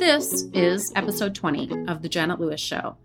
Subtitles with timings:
[0.00, 2.96] This is episode 20 of The Janet Lewis Show.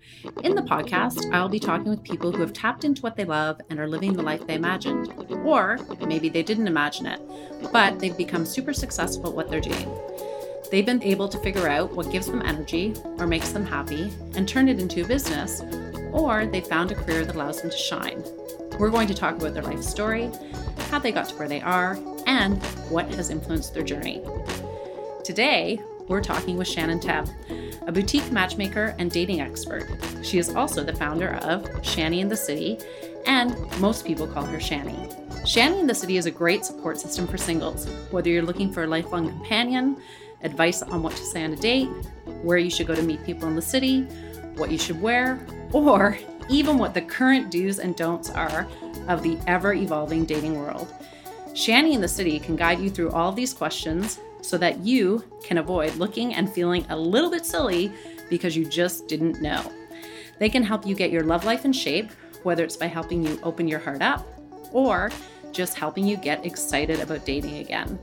[0.45, 3.59] In the podcast, I'll be talking with people who have tapped into what they love
[3.69, 5.13] and are living the life they imagined.
[5.43, 5.77] Or
[6.07, 7.19] maybe they didn't imagine it,
[7.73, 9.93] but they've become super successful at what they're doing.
[10.71, 14.47] They've been able to figure out what gives them energy or makes them happy and
[14.47, 15.63] turn it into a business,
[16.13, 18.23] or they found a career that allows them to shine.
[18.79, 20.31] We're going to talk about their life story,
[20.89, 24.21] how they got to where they are, and what has influenced their journey.
[25.25, 27.29] Today, we're talking with Shannon Tebb,
[27.87, 29.89] a boutique matchmaker and dating expert.
[30.23, 32.77] She is also the founder of Shanny in the City,
[33.25, 35.09] and most people call her Shanny.
[35.45, 38.83] Shanny in the City is a great support system for singles, whether you're looking for
[38.83, 39.97] a lifelong companion,
[40.43, 41.89] advice on what to say on a date,
[42.43, 44.01] where you should go to meet people in the city,
[44.57, 46.17] what you should wear, or
[46.49, 48.67] even what the current do's and don'ts are
[49.07, 50.87] of the ever evolving dating world.
[51.55, 55.57] Shanny in the City can guide you through all these questions so that you can
[55.57, 57.91] avoid looking and feeling a little bit silly
[58.29, 59.71] because you just didn't know.
[60.39, 62.11] They can help you get your love life in shape,
[62.43, 64.25] whether it's by helping you open your heart up
[64.71, 65.11] or
[65.51, 67.97] just helping you get excited about dating again.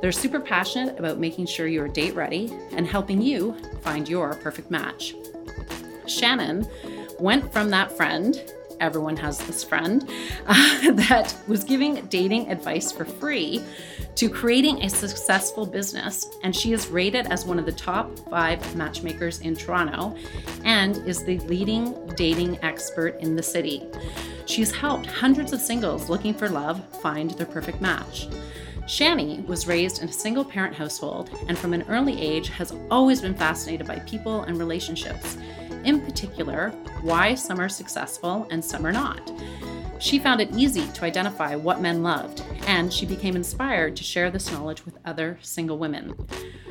[0.00, 4.70] They're super passionate about making sure you're date ready and helping you find your perfect
[4.70, 5.14] match.
[6.06, 6.66] Shannon
[7.18, 8.36] went from that friend
[8.82, 10.10] everyone has this friend
[10.46, 13.62] uh, that was giving dating advice for free
[14.14, 16.28] to creating a successful business.
[16.42, 20.16] And she is rated as one of the top five matchmakers in Toronto
[20.64, 23.86] and is the leading dating expert in the city.
[24.46, 28.28] She's helped hundreds of singles looking for love find their perfect match.
[28.86, 33.20] Shanny was raised in a single parent household and from an early age has always
[33.20, 35.36] been fascinated by people and relationships
[35.84, 36.70] in particular,
[37.02, 39.30] why some are successful and some are not.
[40.02, 44.32] She found it easy to identify what men loved, and she became inspired to share
[44.32, 46.16] this knowledge with other single women.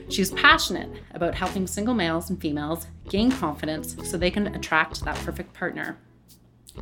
[0.09, 5.15] She's passionate about helping single males and females gain confidence so they can attract that
[5.19, 5.97] perfect partner.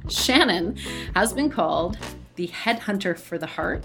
[0.10, 0.76] Shannon
[1.14, 2.00] has been called
[2.40, 3.84] the headhunter for the heart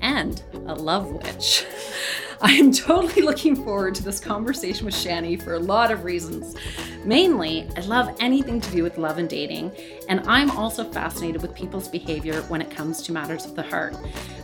[0.00, 1.66] and a love witch.
[2.40, 6.56] I am totally looking forward to this conversation with Shanny for a lot of reasons.
[7.04, 9.72] Mainly, I love anything to do with love and dating,
[10.08, 13.94] and I'm also fascinated with people's behavior when it comes to matters of the heart.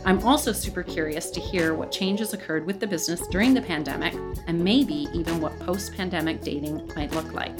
[0.05, 4.13] I'm also super curious to hear what changes occurred with the business during the pandemic,
[4.45, 7.57] and maybe even what post pandemic dating might look like.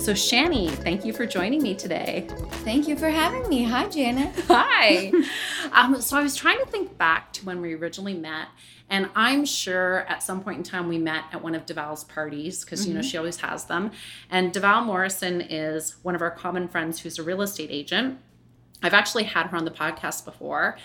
[0.00, 2.26] So, Shanny, thank you for joining me today.
[2.64, 3.64] Thank you for having me.
[3.64, 4.34] Hi, Janet.
[4.48, 5.12] Hi.
[5.72, 8.48] um, so, I was trying to think back to when we originally met,
[8.88, 12.64] and I'm sure at some point in time we met at one of Deval's parties
[12.64, 12.88] because, mm-hmm.
[12.88, 13.08] you know, mm-hmm.
[13.10, 13.90] she always has them.
[14.30, 18.18] And Deval Morrison is one of our common friends who's a real estate agent.
[18.82, 20.78] I've actually had her on the podcast before.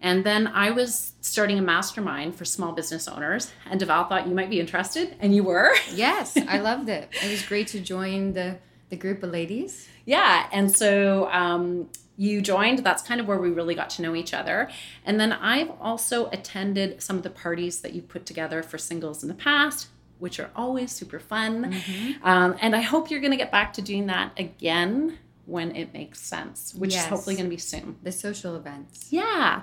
[0.00, 4.34] And then I was starting a mastermind for small business owners, and Deval thought you
[4.34, 5.74] might be interested, and you were.
[5.94, 7.10] yes, I loved it.
[7.22, 9.88] It was great to join the the group of ladies.
[10.04, 12.80] Yeah, and so um, you joined.
[12.80, 14.68] That's kind of where we really got to know each other.
[15.04, 19.22] And then I've also attended some of the parties that you put together for singles
[19.22, 19.88] in the past,
[20.18, 21.72] which are always super fun.
[21.72, 22.26] Mm-hmm.
[22.26, 25.18] Um, and I hope you're going to get back to doing that again
[25.50, 27.02] when it makes sense, which yes.
[27.02, 27.96] is hopefully going to be soon.
[28.02, 29.08] The social events.
[29.10, 29.62] Yeah.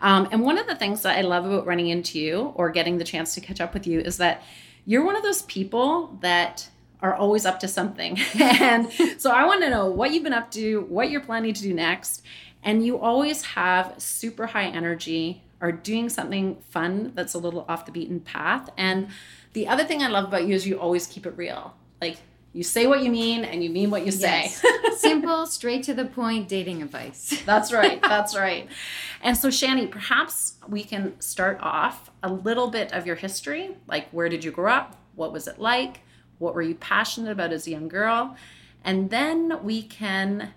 [0.00, 2.98] Um, and one of the things that I love about running into you or getting
[2.98, 4.42] the chance to catch up with you is that
[4.86, 6.68] you're one of those people that
[7.00, 8.18] are always up to something.
[8.40, 11.62] and so I want to know what you've been up to, what you're planning to
[11.62, 12.22] do next.
[12.62, 17.86] And you always have super high energy, are doing something fun that's a little off
[17.86, 18.70] the beaten path.
[18.76, 19.08] And
[19.52, 21.74] the other thing I love about you is you always keep it real.
[22.00, 22.16] Like
[22.52, 24.50] you say what you mean and you mean what you say.
[24.62, 24.62] Yes.
[25.00, 27.42] Simple, straight to the point dating advice.
[27.44, 28.00] That's right.
[28.02, 28.68] That's right.
[29.22, 33.76] And so, Shanny, perhaps we can start off a little bit of your history.
[33.86, 34.96] Like, where did you grow up?
[35.14, 36.00] What was it like?
[36.38, 38.36] What were you passionate about as a young girl?
[38.84, 40.52] And then we can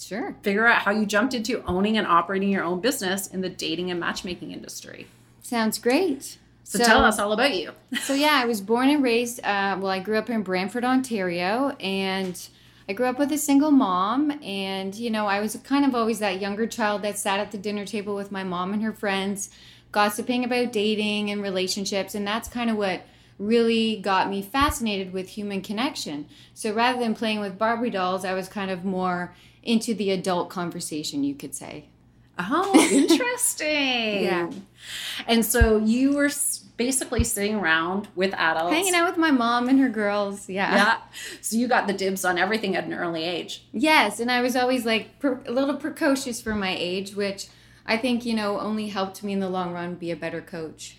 [0.00, 3.48] sure figure out how you jumped into owning and operating your own business in the
[3.48, 5.06] dating and matchmaking industry.
[5.42, 6.38] Sounds great.
[6.68, 7.72] So, so tell us all about you.
[8.02, 9.42] so yeah, I was born and raised.
[9.42, 12.38] Uh, well, I grew up in Brantford, Ontario, and
[12.86, 14.38] I grew up with a single mom.
[14.44, 17.56] And you know, I was kind of always that younger child that sat at the
[17.56, 19.48] dinner table with my mom and her friends,
[19.92, 23.00] gossiping about dating and relationships, and that's kind of what
[23.38, 26.26] really got me fascinated with human connection.
[26.52, 30.50] So rather than playing with Barbie dolls, I was kind of more into the adult
[30.50, 31.88] conversation, you could say.
[32.38, 34.24] Oh, interesting.
[34.24, 34.50] yeah.
[35.26, 36.30] And so you were
[36.76, 40.48] basically sitting around with adults, hanging out with my mom and her girls.
[40.48, 40.74] Yeah.
[40.74, 40.96] Yeah.
[41.40, 43.64] So you got the dibs on everything at an early age.
[43.72, 47.48] Yes, and I was always like per- a little precocious for my age, which
[47.84, 50.96] I think you know only helped me in the long run be a better coach.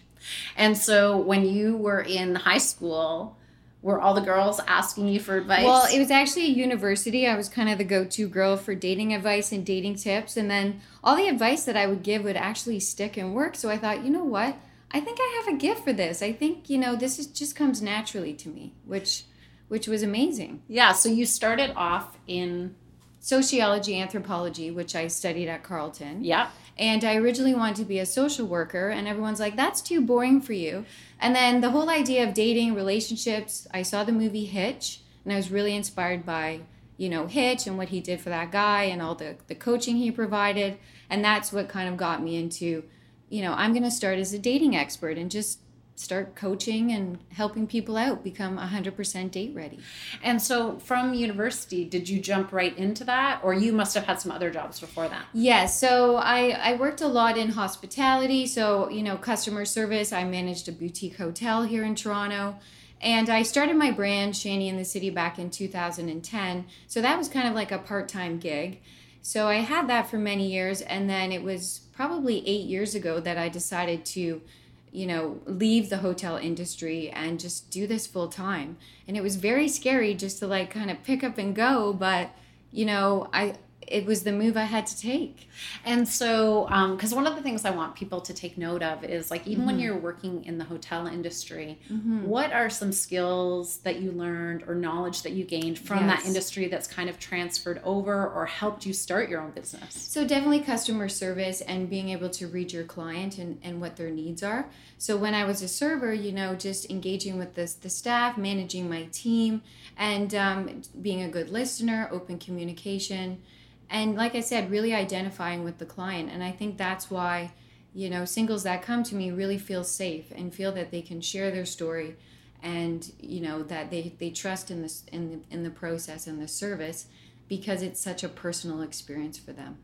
[0.58, 3.38] And so when you were in high school,
[3.82, 5.64] were all the girls asking you for advice?
[5.64, 7.28] Well, it was actually a university.
[7.28, 10.36] I was kind of the go to girl for dating advice and dating tips.
[10.36, 13.56] And then all the advice that I would give would actually stick and work.
[13.56, 14.58] So I thought, you know what?
[14.92, 16.22] I think I have a gift for this.
[16.22, 19.24] I think, you know, this is just comes naturally to me, which
[19.70, 20.64] which was amazing.
[20.68, 22.76] Yeah, so you started off in
[23.20, 26.24] sociology, anthropology, which I studied at Carleton.
[26.24, 26.50] Yeah.
[26.80, 30.40] And I originally wanted to be a social worker, and everyone's like, that's too boring
[30.40, 30.86] for you.
[31.20, 35.36] And then the whole idea of dating, relationships, I saw the movie Hitch, and I
[35.36, 36.62] was really inspired by,
[36.96, 39.98] you know, Hitch and what he did for that guy and all the, the coaching
[39.98, 40.78] he provided.
[41.10, 42.86] And that's what kind of got me into,
[43.28, 45.60] you know, I'm going to start as a dating expert and just
[46.00, 49.80] start coaching and helping people out become 100% date ready.
[50.24, 54.22] And so from university, did you jump right into that or you must have had
[54.22, 55.26] some other jobs before that?
[55.34, 60.14] Yes, yeah, so I I worked a lot in hospitality, so you know, customer service.
[60.14, 62.56] I managed a boutique hotel here in Toronto.
[63.02, 66.66] And I started my brand, Shanny in the City, back in 2010.
[66.88, 68.82] So that was kind of like a part time gig.
[69.22, 70.82] So I had that for many years.
[70.82, 74.42] And then it was probably eight years ago that I decided to
[74.92, 78.78] you know, leave the hotel industry and just do this full time.
[79.08, 82.32] And it was very scary just to like kind of pick up and go, but
[82.72, 83.56] you know, I
[83.90, 85.50] it was the move I had to take.
[85.84, 86.66] And so,
[86.96, 89.48] because um, one of the things I want people to take note of is like,
[89.48, 89.68] even mm-hmm.
[89.68, 92.24] when you're working in the hotel industry, mm-hmm.
[92.24, 96.22] what are some skills that you learned or knowledge that you gained from yes.
[96.22, 99.96] that industry that's kind of transferred over or helped you start your own business?
[99.96, 104.12] So, definitely customer service and being able to read your client and, and what their
[104.12, 104.70] needs are.
[104.98, 108.88] So, when I was a server, you know, just engaging with the, the staff, managing
[108.88, 109.64] my team,
[109.98, 113.42] and um, being a good listener, open communication
[113.90, 116.30] and like i said really identifying with the client.
[116.32, 117.52] And i think that's why
[117.94, 121.22] you know singles that come to me really feel safe and feel that they can
[121.22, 122.16] share their story
[122.62, 126.42] and you know that they, they trust in this in the, in the process and
[126.42, 127.08] the service
[127.48, 129.80] because it's such a personal experience for them.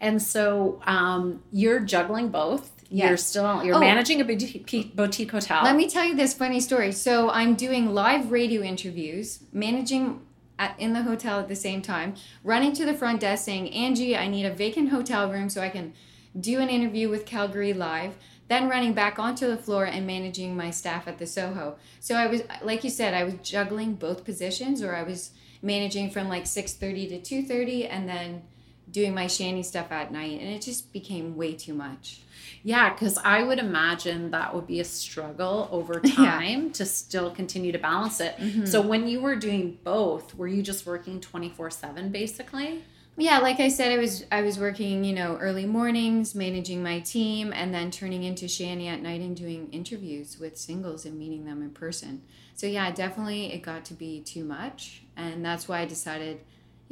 [0.00, 2.70] And so um, you're juggling both.
[2.88, 3.08] Yes.
[3.08, 5.64] you're still you're oh, managing a boutique, boutique hotel.
[5.64, 6.92] Let me tell you this funny story.
[6.92, 10.20] So i'm doing live radio interviews managing
[10.58, 12.14] at, in the hotel at the same time,
[12.44, 15.68] running to the front desk saying, Angie, I need a vacant hotel room so I
[15.68, 15.92] can
[16.38, 18.14] do an interview with Calgary Live,
[18.48, 21.76] then running back onto the floor and managing my staff at the Soho.
[22.00, 25.30] So I was, like you said, I was juggling both positions or I was
[25.62, 28.42] managing from like 6.30 to 2.30 and then
[28.92, 30.40] doing my Shanny stuff at night.
[30.40, 32.20] And it just became way too much.
[32.62, 36.72] Yeah, because I would imagine that would be a struggle over time yeah.
[36.72, 38.36] to still continue to balance it.
[38.36, 38.66] Mm-hmm.
[38.66, 42.84] So when you were doing both, were you just working 24/7 basically?
[43.16, 47.00] Yeah, like I said, I was I was working, you know, early mornings, managing my
[47.00, 51.44] team, and then turning into Shanny at night and doing interviews with singles and meeting
[51.44, 52.22] them in person.
[52.54, 56.40] So yeah, definitely it got to be too much, and that's why I decided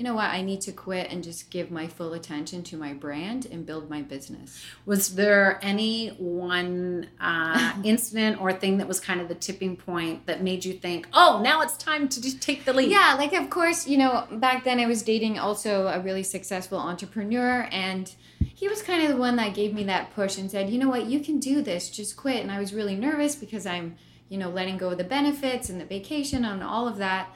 [0.00, 2.94] you know what, I need to quit and just give my full attention to my
[2.94, 4.64] brand and build my business.
[4.86, 10.24] Was there any one uh, incident or thing that was kind of the tipping point
[10.24, 12.90] that made you think, oh, now it's time to take the leap?
[12.90, 16.78] Yeah, like of course, you know, back then I was dating also a really successful
[16.78, 20.70] entrepreneur and he was kind of the one that gave me that push and said,
[20.70, 22.40] you know what, you can do this, just quit.
[22.40, 23.96] And I was really nervous because I'm,
[24.30, 27.28] you know, letting go of the benefits and the vacation and all of that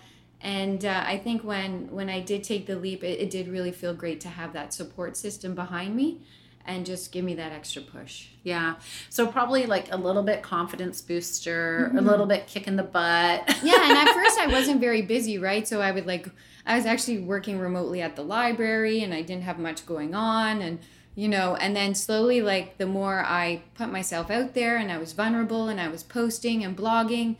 [0.44, 3.72] and uh, i think when when i did take the leap it, it, did really
[3.72, 6.20] feel great to have that support system behind me
[6.66, 8.28] and just give me that extra push.
[8.42, 8.76] Yeah.
[9.10, 11.98] So probably like a little bit confidence booster mm-hmm.
[11.98, 13.42] a little bit kick in the butt.
[13.62, 15.66] Yeah and at first i wasn't very busy right?
[15.66, 16.28] So i would like
[16.66, 20.62] i was actually working remotely at the library and i didn't have much going on
[20.62, 20.78] and
[21.14, 24.98] you know and then slowly like the more i put myself out there and i
[24.98, 27.36] was vulnerable and i was posting and blogging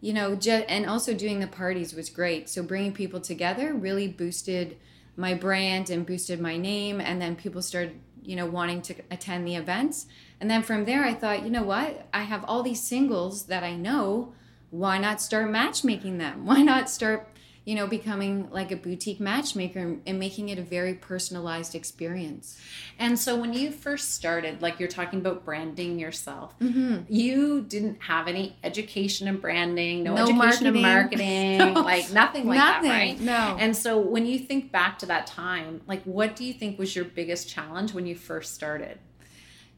[0.00, 2.48] you know, just, and also doing the parties was great.
[2.48, 4.76] So bringing people together really boosted
[5.16, 7.00] my brand and boosted my name.
[7.00, 10.06] And then people started, you know, wanting to attend the events.
[10.40, 12.06] And then from there, I thought, you know what?
[12.14, 14.32] I have all these singles that I know.
[14.70, 16.44] Why not start matchmaking them?
[16.46, 17.28] Why not start
[17.68, 22.58] you know, becoming like a boutique matchmaker and making it a very personalized experience.
[22.98, 27.00] And so when you first started, like you're talking about branding yourself, mm-hmm.
[27.10, 31.26] you didn't have any education in branding, no, no education marketing.
[31.26, 33.20] in marketing, like nothing like nothing, that, right?
[33.20, 33.58] No.
[33.60, 36.96] And so when you think back to that time, like what do you think was
[36.96, 38.98] your biggest challenge when you first started?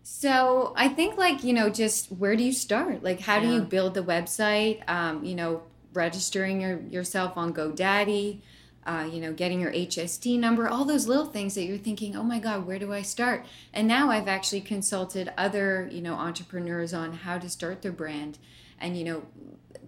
[0.05, 3.03] So I think like, you know, just where do you start?
[3.03, 3.49] Like how yeah.
[3.49, 4.89] do you build the website?
[4.89, 8.41] Um, you know, registering your, yourself on GoDaddy,
[8.87, 12.23] uh, you know, getting your HST number, all those little things that you're thinking, oh
[12.23, 13.45] my God, where do I start?
[13.73, 18.39] And now I've actually consulted other, you know, entrepreneurs on how to start their brand
[18.81, 19.23] and, you know,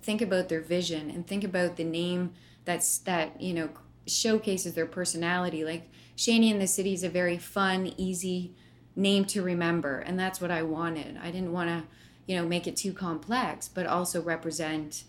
[0.03, 2.33] think about their vision and think about the name
[2.65, 3.71] that's that, you know,
[4.07, 5.65] showcases their personality.
[5.65, 8.55] Like Shanny in the City is a very fun, easy
[8.95, 10.01] name to remember.
[10.01, 11.19] And that's what I wanted.
[11.23, 11.85] I didn't want to,
[12.27, 15.05] you know, make it too complex, but also represent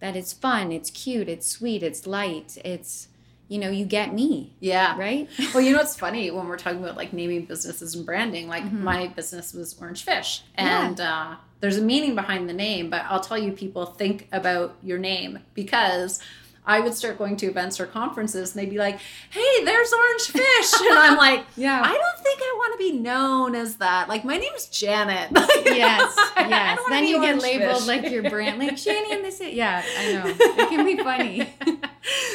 [0.00, 3.08] that it's fun, it's cute, it's sweet, it's light, it's
[3.48, 4.52] you know, you get me.
[4.58, 4.98] Yeah.
[4.98, 5.28] Right?
[5.54, 8.64] well, you know what's funny when we're talking about like naming businesses and branding, like
[8.64, 8.80] Mhm.
[8.80, 10.42] my business was Orange Fish.
[10.58, 10.86] Yeah.
[10.88, 14.74] And uh, there's a meaning behind the name, but I'll tell you, people think about
[14.82, 16.18] your name because
[16.66, 18.98] I would start going to events or conferences and they'd be like,
[19.30, 20.80] hey, there's Orange Fish.
[20.80, 21.80] and I'm like, Yeah.
[21.80, 24.08] I don't think I want to be known as that.
[24.08, 25.30] Like, my name's Janet.
[25.64, 26.78] yes, yes.
[26.88, 27.86] Then you get labeled Fish.
[27.86, 29.56] like your brand, like Shanny in the City.
[29.56, 30.24] Yeah, I know.
[30.26, 31.48] It can be funny.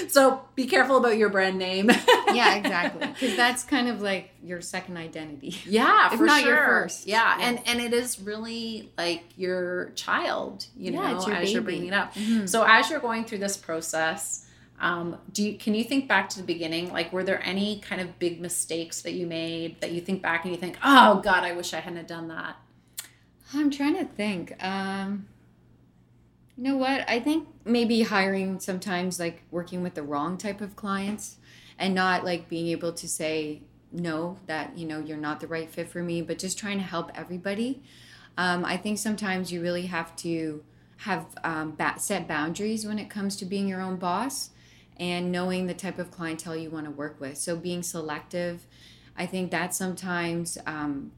[0.08, 1.90] so be careful about your brand name.
[2.34, 3.08] yeah, exactly.
[3.08, 5.56] Because that's kind of like your second identity.
[5.66, 6.50] Yeah, If for not sure.
[6.56, 7.08] your first.
[7.08, 7.38] Yeah.
[7.40, 7.48] Yeah.
[7.48, 11.88] and and it is really like your child, you Yeah, know, your as you're bringing
[11.90, 12.14] it up.
[12.16, 12.48] Mhm.
[12.50, 14.48] So as you're going through this process,
[14.80, 16.92] um, do you can you think back to the beginning?
[16.92, 20.44] Like, were there any kind of big mistakes that you made that you think back
[20.44, 22.56] and you think, oh God, I wish I hadn't done that?
[23.54, 24.56] I'm trying to think.
[24.64, 25.28] Um,
[26.58, 27.08] you know what?
[27.10, 31.38] I think maybe hiring sometimes like working with the wrong type of clients
[31.78, 35.70] and not like being able to say no that you know you're not the right
[35.70, 37.82] fit for me, but just trying to help everybody.
[38.38, 40.64] Um, I think sometimes you really have to
[40.98, 44.52] have um, set boundaries when it comes to being your own boss
[44.98, 47.38] and knowing the type of clientele you want to work with.
[47.38, 48.68] So being selective,
[49.18, 51.12] I think that's sometimes um,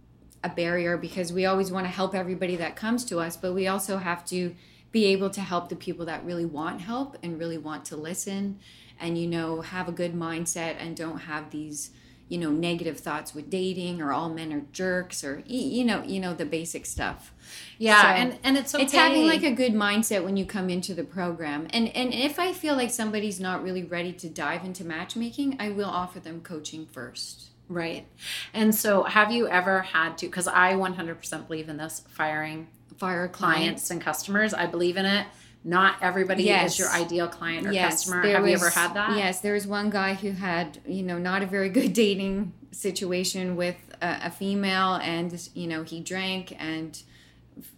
[0.44, 3.68] a barrier because we always want to help everybody that comes to us, but we
[3.68, 4.56] also have to
[4.92, 8.60] be able to help the people that really want help and really want to listen
[9.00, 11.90] and you know have a good mindset and don't have these
[12.30, 16.20] you know negative thoughts with dating or all men are jerks or you know you
[16.20, 17.34] know the basic stuff
[17.78, 18.84] Yeah, So, and and it's okay.
[18.84, 22.40] it's having like a good mindset when you come into the program and and if
[22.40, 26.42] i feel like somebody's not really ready to dive into matchmaking i will offer them
[26.42, 28.06] coaching first right.
[28.54, 30.28] And so, have you ever had to?
[30.28, 34.54] Because I 100% believe in this firing fire clients clients and customers.
[34.54, 35.26] I believe in it.
[35.64, 36.74] Not everybody Yes.
[36.74, 38.22] is your ideal client or customer.
[38.22, 39.18] there Have you ever had that?
[39.18, 43.56] Yes, there was one guy who had, you know, not a very good dating situation
[43.56, 47.02] with a, a female, and you know, he drank and,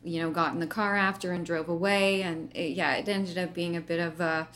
[0.03, 3.37] you know, got in the car after and drove away, and it, yeah, it ended
[3.37, 4.47] up being a bit of a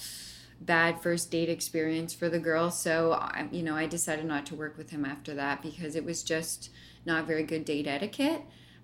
[0.62, 2.72] bad first date experience for the girl.
[2.72, 6.04] So, I, you know, I decided not to work with him after that because it
[6.04, 6.70] was just
[7.06, 8.42] not very good date etiquette.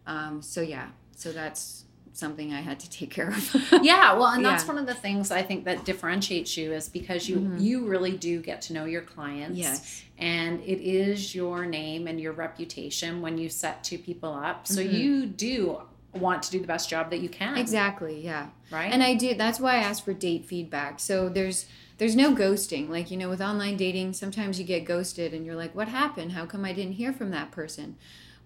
[0.08, 1.85] Um, so yeah, so that's
[2.18, 3.56] something I had to take care of.
[3.84, 4.68] yeah well and that's Yeah.
[4.70, 7.62] one of the things i think that differentiates you is because you Mhm.
[7.62, 10.04] you really do get to know your clients yes.
[10.18, 14.82] and it is your name and your reputation when you set two people up so
[14.82, 14.94] Mhm.
[14.94, 15.82] you do
[16.14, 18.22] want to do the best job that you can Exactly.
[18.24, 18.48] Yeah.
[18.72, 19.34] right And I do.
[19.36, 21.00] That's why I ask for date feedback.
[21.02, 21.66] So there's
[21.98, 22.88] there's no ghosting.
[22.90, 26.32] Like you know, with online dating, sometimes you get ghosted, and you're like, "What happened?
[26.32, 27.98] How come I didn't hear from that person?"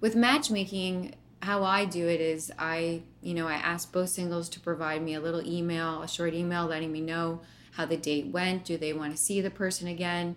[0.02, 4.60] With matchmaking, how I do it is I you know I ask both singles to
[4.60, 7.42] provide me a little email, a short email, letting me know
[7.74, 8.66] how the date went.
[8.66, 10.36] Do they want to see the person again?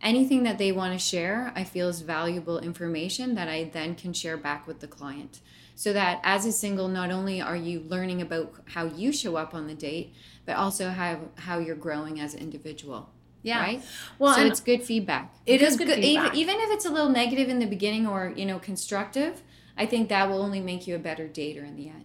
[0.00, 4.12] Anything that they want to share, I feel is valuable information that I then can
[4.12, 5.40] share back with the client
[5.76, 9.54] so that as a single not only are you learning about how you show up
[9.54, 10.12] on the date
[10.44, 13.08] but also how how you're growing as an individual
[13.42, 13.82] yeah right
[14.18, 16.36] well so it's good feedback It is Because good even- feedback.
[16.36, 19.40] even if it's a little negative in the beginning or you know constructive
[19.76, 22.04] i think that will only make you a better dater in the end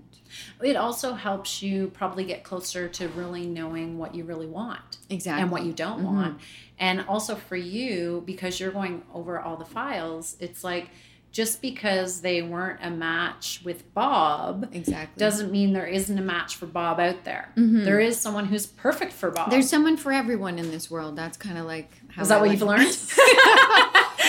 [0.62, 5.41] it also helps you probably get closer to really knowing what you really want exactly
[5.43, 6.03] and what you don't Mhm.
[6.03, 6.39] want.
[6.77, 10.89] And also for you, because you're going over all the files, it's like
[11.31, 16.57] just because they weren't a match with Bob exactly doesn't mean there isn't a match
[16.57, 17.50] for Bob out there.
[17.55, 17.86] Mhm.
[17.86, 19.50] There is someone who's perfect for Bob.
[19.50, 22.41] there's someone for everyone in this world that's kind of like how is that I
[22.41, 22.97] what like- you've learned?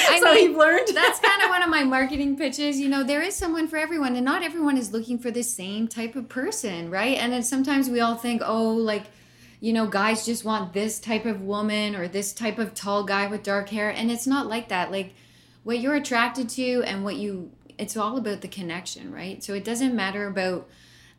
[0.09, 0.89] I so mean, you've learned?
[0.95, 2.81] that's kind of one of my marketing pitches.
[2.81, 5.89] You know, there is someone for everyone, and not everyone is looking for the same
[5.89, 7.17] type of person, right?
[7.19, 9.05] And then sometimes we all think, oh, like,
[9.61, 13.27] you know, guys just want this type of woman or this type of tall guy
[13.27, 13.91] with dark hair.
[13.91, 14.91] And it's not like that.
[14.91, 15.15] Like,
[15.65, 19.43] what you're attracted to and what you, it's all about the connection, right?
[19.43, 20.69] So it doesn't matter about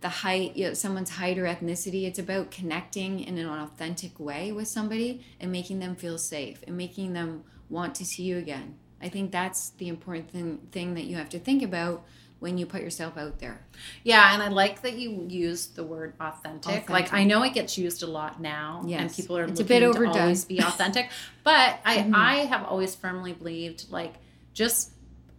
[0.01, 2.05] the height, you know, someone's height or ethnicity.
[2.05, 6.77] It's about connecting in an authentic way with somebody and making them feel safe and
[6.77, 8.75] making them want to see you again.
[9.01, 12.03] I think that's the important thing, thing that you have to think about
[12.39, 13.61] when you put yourself out there.
[14.03, 16.69] Yeah, and I like that you use the word authentic.
[16.71, 16.89] Authentic.
[16.89, 19.79] Like I know it gets used a lot now, and people are It's a looking
[19.91, 21.09] bit to always be authentic.
[21.43, 22.13] but I, Mhm.
[22.15, 24.13] I have always firmly believed like
[24.53, 24.91] just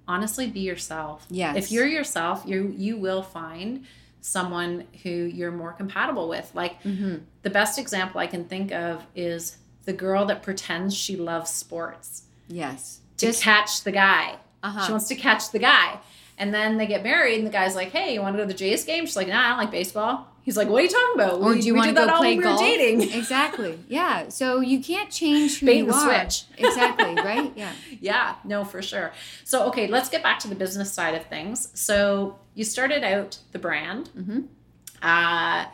[0.06, 1.26] honestly be yourself.
[1.30, 1.56] Yes.
[1.56, 3.84] If you're yourself, you you will find
[4.22, 6.50] someone who you're more compatible with.
[6.54, 7.16] Like Mm-hmm.
[7.42, 9.56] the best example I can think of is
[9.90, 13.00] the girl that pretends she loves sports Yes.
[13.16, 14.36] to Just catch the guy.
[14.62, 14.86] uh-huh.
[14.86, 15.98] She wants to catch the guy.
[16.38, 18.52] And then they get married, and the guy's like, "Hey, you want to go to
[18.52, 20.88] the Jays game?" She's like, "Nah, I don't like baseball." He's like, "What are you
[20.88, 21.34] talking about?
[21.42, 22.60] or We- do you want to go that all play when we golf?
[22.60, 23.78] dating?" exactly.
[23.88, 24.28] Yeah.
[24.30, 26.00] So you can't change who Bait you and are.
[26.30, 26.44] switch.
[26.58, 27.14] exactly.
[27.16, 27.52] Right.
[27.56, 27.72] Yeah.
[28.00, 29.12] Yeah, no, for sure.
[29.44, 31.68] So, okay, let's get back to the business side of things.
[31.74, 34.08] So, you started out the brand.
[34.16, 34.40] Mm-hmm.
[35.02, 35.66] Uh,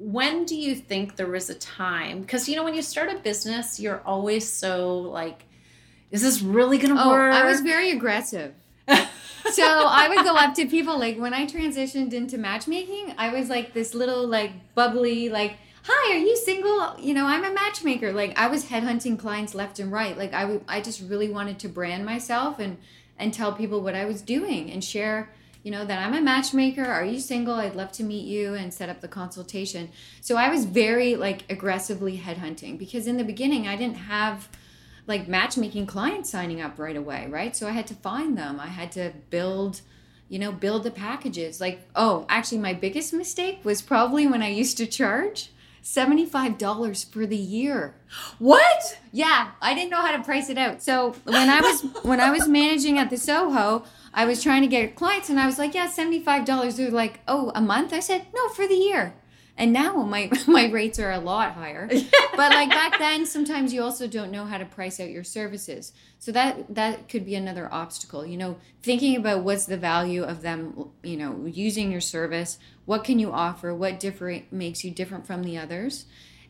[0.00, 2.22] when do you think there was a time?
[2.22, 5.44] Because you know, when you start a business, you're always so like,
[6.10, 8.54] "Is this really gonna Oh, work?" I was very aggressive.
[8.88, 13.50] so I would go up to people like when I transitioned into matchmaking, I was
[13.50, 18.10] like this little like bubbly like, "Hi, are you single?" You know, I'm a matchmaker.
[18.10, 20.16] Like I was headhunting clients left and right.
[20.16, 22.78] Like I would I just really wanted to brand myself and
[23.18, 25.30] and tell people what I was doing and share
[25.62, 26.84] you know that I'm a matchmaker.
[26.84, 27.54] Are you single?
[27.54, 29.90] I'd love to meet you and set up the consultation.
[30.20, 34.48] So I was very like aggressively headhunting because in the beginning I didn't have
[35.06, 37.54] like matchmaking clients signing up right away, right?
[37.54, 38.60] So I had to find them.
[38.60, 39.80] I had to build,
[40.28, 41.60] you know, build the packages.
[41.60, 45.50] Like, oh, actually, my biggest mistake was probably when I used to charge
[45.82, 47.94] $75 for the year.
[48.38, 48.98] what?
[49.12, 50.82] Yeah, I didn't know how to price it out.
[50.82, 54.68] So when I was when I was managing at the Soho, I was trying to
[54.68, 56.76] get clients and I was like, yeah, $75.
[56.76, 57.92] They're like, oh, a month?
[57.92, 59.14] I said, no, for the year.
[59.56, 61.88] And now my my rates are a lot higher.
[62.36, 65.92] But like back then, sometimes you also don't know how to price out your services.
[66.18, 68.24] So that that could be another obstacle.
[68.24, 72.58] You know, thinking about what's the value of them, you know, using your service,
[72.90, 76.06] what can you offer, what different makes you different from the others?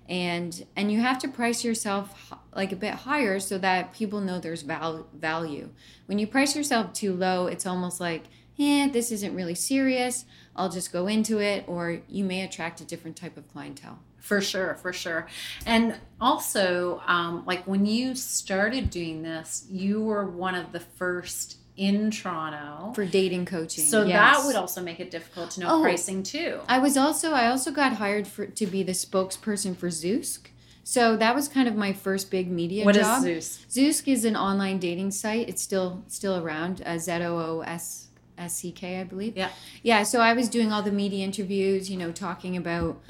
[0.09, 4.38] And and you have to price yourself like a bit higher so that people know
[4.40, 5.68] there's val- value.
[6.06, 8.23] When you price yourself too low it's almost like
[8.59, 10.25] eh this isn't really serious.
[10.56, 13.99] I'll just go into it or you may attract a different type of clientele.
[14.16, 15.26] For sure, for sure.
[15.66, 21.59] And also, um, like when you started doing this, you were one of the first
[21.76, 22.93] in Toronto.
[22.95, 24.37] for dating coaching so yes.
[24.37, 25.83] that would also make it difficult to know Oh.
[25.83, 26.61] pricing too.
[26.69, 30.41] I was also I also got hired for to be the spokesperson for Zoosk.
[30.83, 33.23] So that was kind of my first big media What is job.
[33.23, 33.67] Zoosk?
[33.69, 35.49] Zoosk is an online dating site.
[35.49, 36.83] It's still still around.
[36.85, 39.37] Uh, Z O O S S C K, I believe.
[39.37, 39.50] Yeah.
[39.83, 40.02] Yeah.
[40.02, 41.89] So I was doing all the media interviews.
[41.91, 43.00] You know, talking about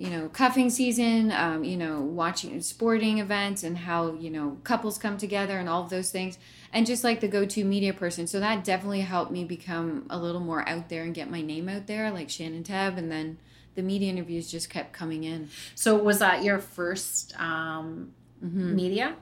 [0.00, 1.30] you know cuffing season.
[1.30, 5.82] Um, you know, watching sporting events and how you know couples come together and all
[5.82, 6.38] of those things.
[6.72, 10.40] And just like the go-to media person, so that definitely helped me become a little
[10.40, 13.38] more out there and get my name out there, like Shannon Tebb, and then
[13.74, 15.50] the media interviews just kept coming in.
[15.74, 19.16] So was that your first um, hmm media?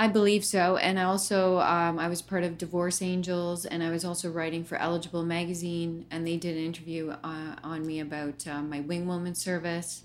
[0.00, 0.78] I believe so.
[0.78, 4.64] And I also, um, I was part of Divorce Angels, and I was also writing
[4.64, 9.06] for Eligible Magazine, and they did an interview uh, on me about um, my wing
[9.06, 10.04] woman service.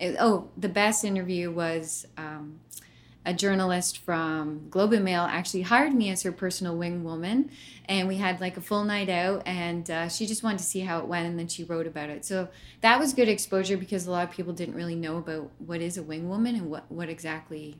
[0.00, 2.60] It- oh, the best interview was um,
[3.24, 7.50] a journalist from Globe and Mail actually hired me as her personal wing woman,
[7.86, 10.80] and we had like a full night out, and uh, she just wanted to see
[10.80, 12.24] how it went, and then she wrote about it.
[12.24, 12.48] So
[12.82, 15.98] that was good exposure because a lot of people didn't really know about what is
[15.98, 17.76] a wing woman and what what exactly,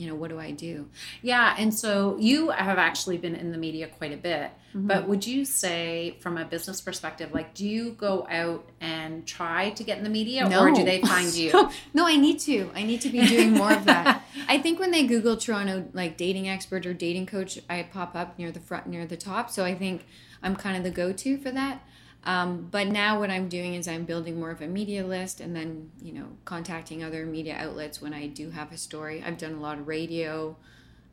[0.00, 0.88] you know, what do I do.
[1.20, 4.50] Yeah, and so you have actually been in the media quite a bit.
[4.70, 4.86] Mm-hmm.
[4.86, 9.70] But would you say, from a business perspective, like, do you go out and try
[9.70, 11.52] to get in the media, or do they find you?
[11.52, 12.70] no, no, I need to.
[12.74, 14.24] I need to be doing more of that.
[14.48, 18.38] I think when they Google Toronto like dating expert or dating coach, I pop up
[18.38, 19.50] near the front, near the top.
[19.50, 20.06] So I think
[20.42, 21.82] I'm kind of the go-to for that.
[22.24, 25.56] Um, but now what I'm doing is I'm building more of a media list and
[25.56, 29.22] then you know contacting other media outlets when I do have a story.
[29.24, 30.56] I've done a lot of radio.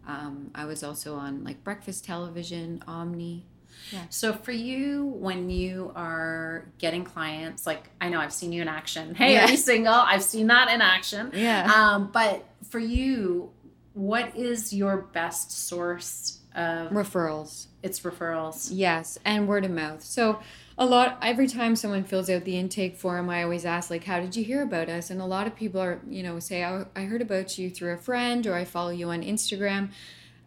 [0.06, 3.46] Um, I was also on like breakfast television, Omni.
[3.92, 4.04] Yeah.
[4.10, 8.68] So for you, when you are getting clients, like I know I've seen you in
[8.68, 9.16] action.
[9.16, 9.46] Hey, Yeah.
[9.46, 9.94] are you single?
[9.94, 11.32] I've seen that in action.
[11.34, 11.72] Yeah.
[11.74, 13.52] Um, but for you,
[13.94, 17.68] what is your best source of Referrals.
[17.84, 18.70] its referrals?
[18.72, 20.04] Yes, and word of mouth.
[20.04, 20.40] So
[20.78, 24.20] a lot every time someone fills out the intake form, I always ask like, "How
[24.20, 26.86] did you hear about us?" And a lot of people are, you know, say, "I
[26.96, 29.90] I heard about you through a friend or I follow you on Instagram."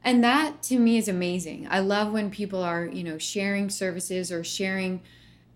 [0.03, 1.67] And that to me is amazing.
[1.71, 5.01] I love when people are, you know, sharing services or sharing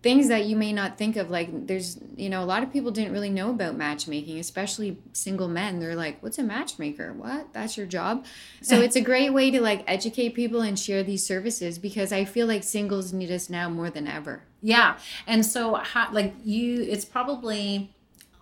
[0.05, 2.91] things that you may not think of like there's you know a lot of people
[2.91, 7.79] didn't really know about matchmaking especially single men they're like what's a matchmaker what that's
[7.79, 8.23] your job
[8.61, 12.23] so it's a great way to like educate people and share these services because i
[12.23, 14.97] feel like singles need us now more than ever yeah
[15.27, 17.91] and so how, like you it's probably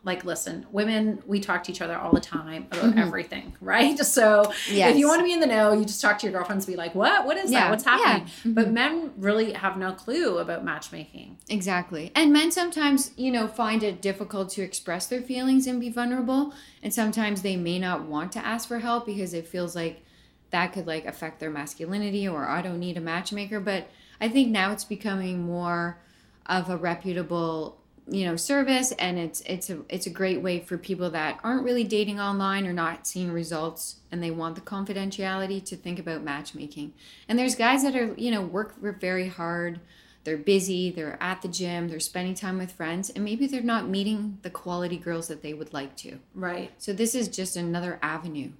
[0.04, 2.98] like listen women we talk to each other all the time about Mhm.
[3.06, 4.90] everything right so Yes.
[4.92, 6.72] if you want to be in the know you just talk to your girlfriends and
[6.74, 8.52] be like what what is Yeah, that what's happening yeah.
[8.58, 8.72] but Mhm.
[8.72, 12.10] men really have no clue about matchmaking Exactly.
[12.14, 16.54] And men sometimes, you know, find it difficult to express their feelings and be vulnerable.
[16.82, 20.02] And sometimes they may not want to ask for help because it feels like
[20.50, 23.60] that could like affect their masculinity or I don't need a matchmaker.
[23.60, 23.88] But
[24.20, 25.98] I think now it's becoming more
[26.46, 27.78] of a reputable,
[28.08, 31.64] you know, service and it's it's a it's a great way for people that aren't
[31.64, 36.22] really dating online or not seeing results and they want the confidentiality to think about
[36.22, 36.92] matchmaking.
[37.28, 39.80] And there's guys that are, you know, work very hard
[40.24, 43.88] they're busy, they're at the gym, they're spending time with friends, and maybe they're not
[43.88, 46.18] meeting the quality girls that they would like to.
[46.34, 48.52] right So this is just another avenue.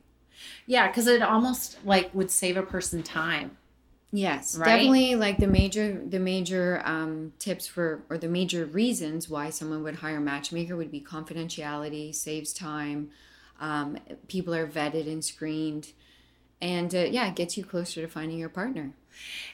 [0.66, 3.56] yeah because it almost like would save a person time
[4.12, 4.66] Yes, Right?
[4.76, 5.14] definitely.
[5.14, 9.96] Like the major, the major um, tips for, or the major reasons why someone would
[9.96, 13.10] hire a matchmaker would be confidentiality, saves time,
[13.58, 13.96] um,
[14.28, 15.92] people are vetted and screened,
[16.60, 18.92] and uh, yeah, it gets you closer to finding your partner.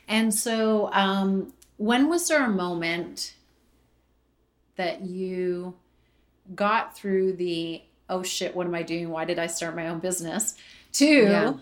[0.09, 3.35] and so um when was there a moment
[4.77, 5.75] that you
[6.55, 9.99] got through the oh shit what am i doing why did i start my own
[9.99, 10.55] business
[10.92, 11.55] to Yeah.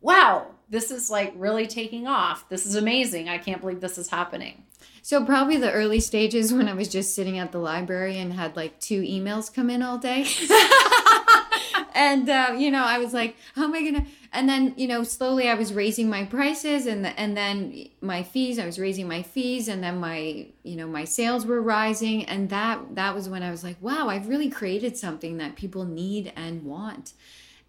[0.00, 4.08] wow this is like really taking off this is amazing i can't believe this is
[4.08, 4.64] happening
[5.06, 8.56] So probably the early stages when I was just sitting at the library and had
[8.56, 10.24] like two emails come in all day.
[11.94, 14.06] and uh, you know, I was like, how am I gonna?
[14.32, 18.22] And then you know, slowly I was raising my prices, and the, and then my
[18.22, 18.58] fees.
[18.58, 22.48] I was raising my fees, and then my you know my sales were rising, and
[22.48, 26.32] that that was when I was like, wow, I've really created something that people need
[26.34, 27.12] and want.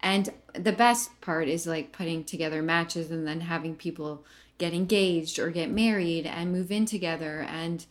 [0.00, 4.24] And the best part is like putting together matches and then having people
[4.58, 7.84] get engaged or get married and move in together and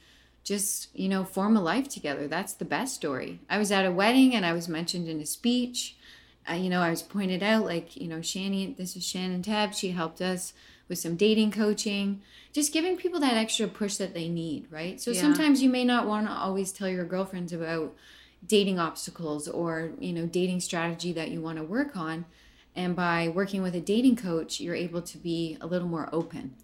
[0.43, 2.27] just, you know, form a life together.
[2.27, 3.39] That's the best story.
[3.49, 5.97] I was at a wedding and I was mentioned in a speech.
[6.49, 9.73] Uh, you know, I was pointed out like, you know, Shannon, this is Shannon Tebb.
[9.73, 10.53] She helped us
[10.87, 12.21] with some dating coaching,
[12.53, 15.01] just giving people that extra push that they need, right?
[15.01, 15.21] So Yeah.
[15.21, 17.95] sometimes you may not want to always tell your girlfriends about
[18.47, 22.25] dating obstacles or you know dating strategy that you want to work on.
[22.77, 26.55] And by working with a dating coach you're able to be a little more open.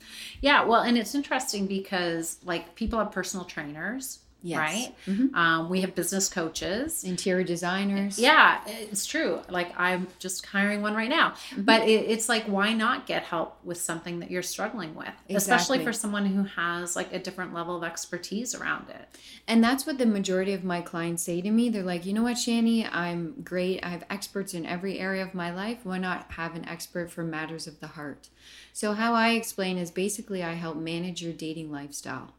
[0.42, 4.96] Yeah well and it's interesting because like people have personal trainers right?
[5.08, 5.34] Mhm.
[5.36, 7.04] um, we have business coaches.
[7.04, 8.18] Interior designers.
[8.20, 9.42] Yeah, it's true.
[9.50, 11.32] Like I'm just hiring one right now.
[11.32, 11.62] Mm-hmm.
[11.64, 15.84] But it, it's like, why not get help with something that you're struggling with, especially
[15.84, 19.08] for someone who has like a different level of expertise around it.
[19.48, 21.70] and that's what the majority of my clients say to me.
[21.70, 22.86] They're like you know what shanny?
[22.86, 23.84] I'm great.
[23.86, 25.80] I have experts in every area of my life.
[25.84, 28.30] Why not have an expert for matters of the heart?
[28.74, 32.34] So how i explain is basically i help manage your dating lifestyle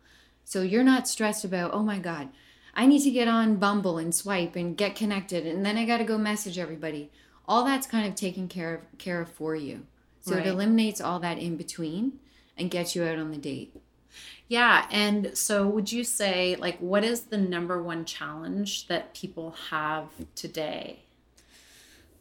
[0.52, 2.28] so you're not stressed about oh my god
[2.74, 5.98] i need to get on bumble and swipe and get connected and then i got
[5.98, 7.10] to go message everybody
[7.48, 9.76] all that's kind of taken care of care of for you
[10.20, 10.46] so Right.
[10.46, 12.18] it eliminates all that in between
[12.58, 13.74] and gets you out on the date
[14.48, 14.86] Yeah.
[14.90, 20.08] And so, would you say, like, what is the number one challenge that people have
[20.34, 20.98] today?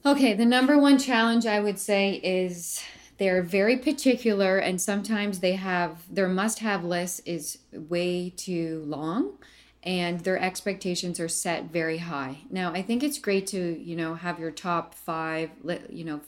[0.05, 2.81] Okay, the number one challenge I would say is
[3.21, 9.37] they're very particular and sometimes they have their must have list is way too long
[9.83, 12.39] and their expectations are set very high.
[12.49, 15.51] Now, I think it's great to, you know, have your top 5,
[15.91, 16.21] you know,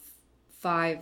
[0.59, 0.99] 5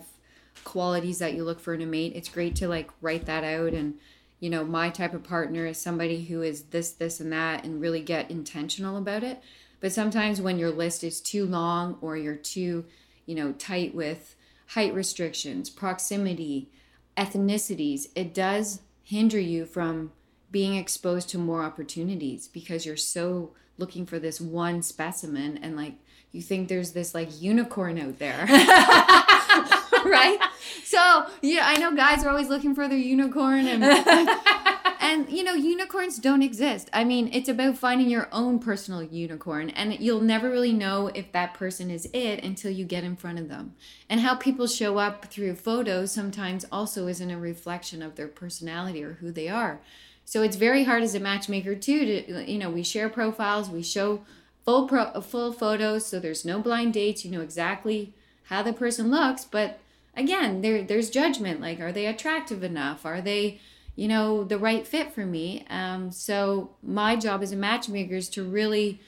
[0.64, 2.14] qualities that you look for in a mate.
[2.16, 3.98] It's great to like write that out and
[4.40, 7.82] you know, my type of partner is somebody who is this this and that and
[7.82, 9.42] really get intentional about it.
[9.80, 12.86] But sometimes when your list is too long or you're too,
[13.26, 14.36] you know, tight with
[14.74, 16.70] height restrictions, proximity,
[17.16, 20.12] ethnicities, it does hinder you from
[20.50, 25.94] being exposed to more opportunities because you're so looking for this one specimen and like
[26.30, 28.46] you think there's this like unicorn out there.
[30.04, 30.38] right?
[30.84, 33.82] So, yeah, I know guys are always looking for their unicorn and
[35.12, 36.88] and you know, unicorns don't exist.
[36.90, 41.30] I mean, it's about finding your own personal unicorn and you'll never really know if
[41.32, 43.74] that person is it until you get in front of them.
[44.08, 49.04] And how people show up through photos sometimes also isn't a reflection of their personality
[49.04, 49.80] or who they are.
[50.24, 53.82] So it's very hard as a matchmaker too to you know, we share profiles, we
[53.82, 54.22] show
[54.64, 59.10] full pro full photos so there's no blind dates, you know exactly how the person
[59.10, 59.78] looks, but
[60.16, 63.04] again, there there's judgment like are they attractive enough?
[63.04, 63.60] Are they
[63.96, 65.66] you know, the right fit for me.
[65.68, 69.00] Um, so my job as a matchmaker is to really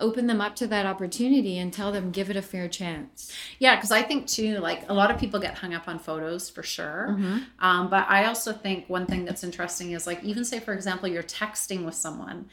[0.00, 3.76] open them up to that opportunity and tell them give it a fair chance yeah
[3.76, 6.64] because i think too like a lot of people get hung up on photos for
[6.64, 7.38] sure Mm-hmm.
[7.60, 11.08] um, but i also think one thing that's interesting is like even say for example
[11.08, 12.46] you're texting with someone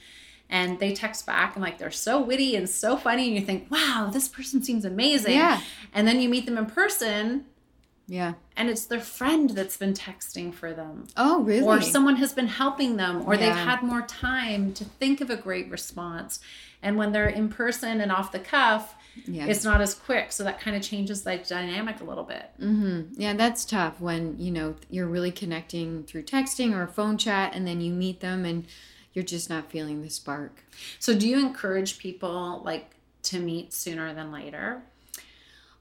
[0.52, 3.72] and they text back and like they're so witty and so funny and you think
[3.72, 5.62] wow this person seems amazing Yeah.
[5.94, 7.46] and then you meet them in person
[8.12, 8.34] yeah.
[8.58, 11.08] And it's their friend that's been texting for them.
[11.16, 11.66] Oh really?
[11.66, 15.38] Or someone has been helping them or they've had more time to think of a
[15.38, 16.42] great response.
[16.84, 18.96] And when they're in person and off the cuff
[19.26, 19.46] yeah.
[19.46, 20.34] it's not as quick.
[20.34, 22.50] So that kind of changes the dynamic a little bit.
[22.60, 27.56] Hmm Yeah, that's tough when you know you're really connecting through texting or phone chat,
[27.56, 28.68] and then you meet them and
[29.14, 30.66] you're just not feeling the spark.
[31.00, 32.92] so do you encourage people like
[33.24, 34.82] to meet sooner than later?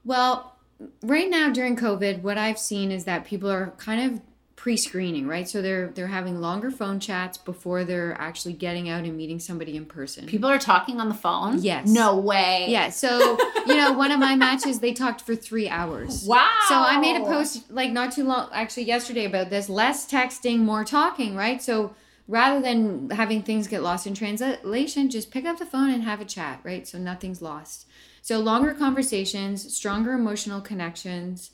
[0.05, 0.55] Well,
[1.01, 4.21] right now during COVID, what I've seen is that people are kind of
[4.55, 5.49] pre-screening, right?
[5.49, 9.75] So they're they're having longer phone chats before they're actually getting out and meeting somebody
[9.75, 10.27] in person.
[10.27, 11.87] people are talking on the phone Yes.
[11.87, 16.25] no way yeah, so you know, one of my matches they talked for three hours.
[16.25, 20.05] wow So I made a post like not too long, actually yesterday about this: less
[20.09, 21.59] texting, more talking, right?
[21.59, 21.95] So
[22.27, 26.21] rather than having things get lost in translation, just pick up the phone and have
[26.21, 26.87] a chat, right?
[26.87, 27.87] So nothing's lost.
[28.21, 31.51] So longer conversations, stronger emotional connections,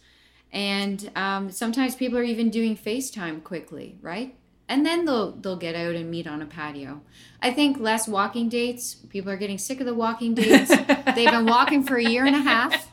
[0.51, 4.35] and um, sometimes people are even doing FaceTime quickly, right?
[4.69, 7.01] And then they'll they'll get out and meet on a patio.
[7.41, 8.95] I think less walking dates.
[8.95, 10.69] People are getting sick of the walking dates.
[11.15, 12.87] They've been walking for a year and a half.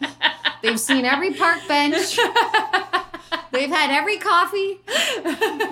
[0.62, 2.16] They've seen every park bench.
[3.50, 4.80] They've had every coffee.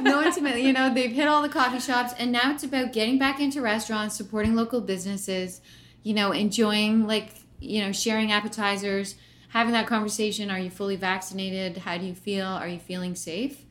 [0.00, 3.18] No intimately, you know, they've hit all the coffee shops, and now it's about getting
[3.18, 5.60] back into restaurants, supporting local businesses,
[6.02, 7.30] you know, enjoying like
[7.62, 9.14] you know, sharing appetizers,
[9.50, 10.50] having that conversation.
[10.50, 11.78] Are you fully vaccinated?
[11.78, 12.46] How do you feel?
[12.46, 13.64] Are you feeling safe?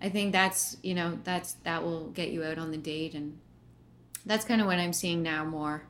[0.00, 3.38] I think that's you know that's that will get you out on the date, and
[4.24, 5.82] that's kind of what I'm seeing now more.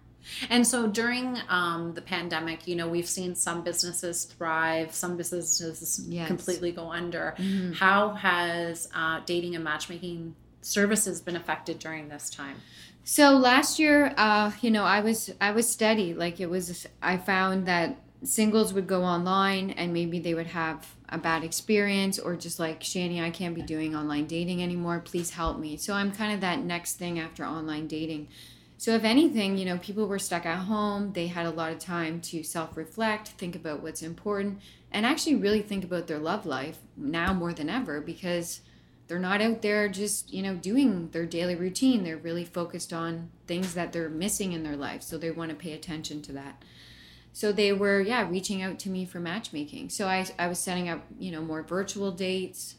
[0.51, 6.05] And so during um, the pandemic, you know, we've seen some businesses thrive, some businesses
[6.09, 6.27] Yes.
[6.27, 7.35] completely go under.
[7.77, 12.57] How has uh, dating and matchmaking services been affected during this time?
[13.11, 16.12] So last year, uh, you know, I was I was steady.
[16.12, 20.94] Like it was, I found that singles would go online and maybe they would have
[21.09, 25.01] a bad experience or just like Shanny, I can't be doing online dating anymore.
[25.01, 25.79] Please help me.
[25.79, 28.29] So I'm kind of that next thing after online dating.
[28.77, 31.14] So if anything, you know, people were stuck at home.
[31.14, 34.61] They had a lot of time to self-reflect, think about what's important,
[34.92, 38.61] and actually really think about their love life now more than ever because
[39.09, 42.05] they're not out there just you know doing their daily routine.
[42.05, 45.57] They're really focused on things that they're missing in their life so they want to
[45.57, 46.62] pay attention to that.
[47.33, 49.88] So they were yeah reaching out to me for matchmaking.
[49.88, 52.77] So i, I was setting up you know more virtual dates.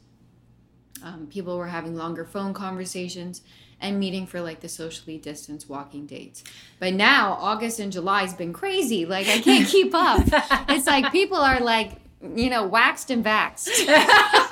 [1.04, 3.42] Um, people were having longer phone conversations
[3.82, 6.44] and meeting for like the socially distanced walking dates.
[6.80, 9.06] But now august and july has been crazy.
[9.06, 10.28] Like i can't keep up.
[10.70, 13.86] It's like people are like you know waxed and vaxxed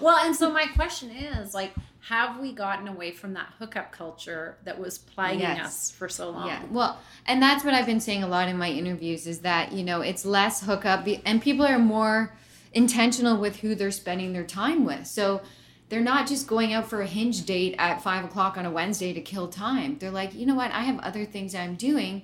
[0.00, 1.72] well, and so my question is like,
[2.08, 5.66] have we gotten away from that hookup culture that was plaguing Yes.
[5.66, 6.46] us for so long?
[6.46, 6.62] Yeah.
[6.70, 9.84] Well, and that's what I've been saying a lot in my interviews is that, you
[9.84, 12.34] know, it's less hookup and people are more
[12.72, 15.06] intentional with who they're spending their time with.
[15.06, 15.42] So
[15.88, 19.12] they're not just going out for a hinge date at five o'clock on a Wednesday
[19.12, 19.98] to kill time.
[19.98, 20.70] They're like, you know what?
[20.72, 22.22] I have other things I'm doing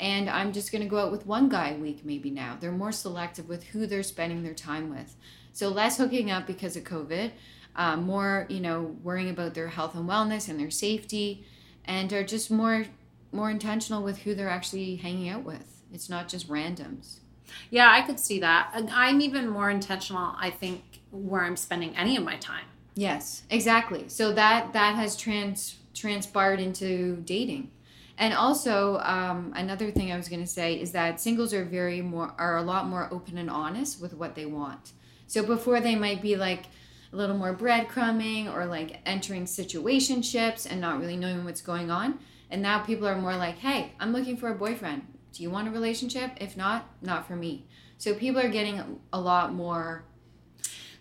[0.00, 2.56] and I'm just going to go out with one guy a week maybe now.
[2.58, 5.14] They're more selective with who they're spending their time with.
[5.52, 7.30] So less hooking up because of COVID,
[7.76, 11.44] uh, more, you know, worrying about their health and wellness and their safety
[11.84, 12.86] and are just more
[13.34, 15.82] more intentional with who they're actually hanging out with.
[15.92, 17.20] It's not just randoms.
[17.70, 18.70] Yeah, I could see that.
[18.74, 22.64] I'm even more intentional, I think, where I'm spending any of my time.
[22.94, 24.04] Yes, exactly.
[24.08, 27.70] So that that has trans transpired into dating,
[28.18, 32.02] and also um, another thing I was going to say is that singles are very
[32.02, 34.92] more are a lot more open and honest with what they want.
[35.32, 36.66] So before they might be like
[37.10, 42.18] a little more breadcrumbing or like entering situationships and not really knowing what's going on.
[42.50, 45.06] And now people are more like, hey, I'm looking for a boyfriend.
[45.32, 46.32] Do you want a relationship?
[46.38, 47.64] If not, not for me.
[47.96, 50.04] So people are getting a lot more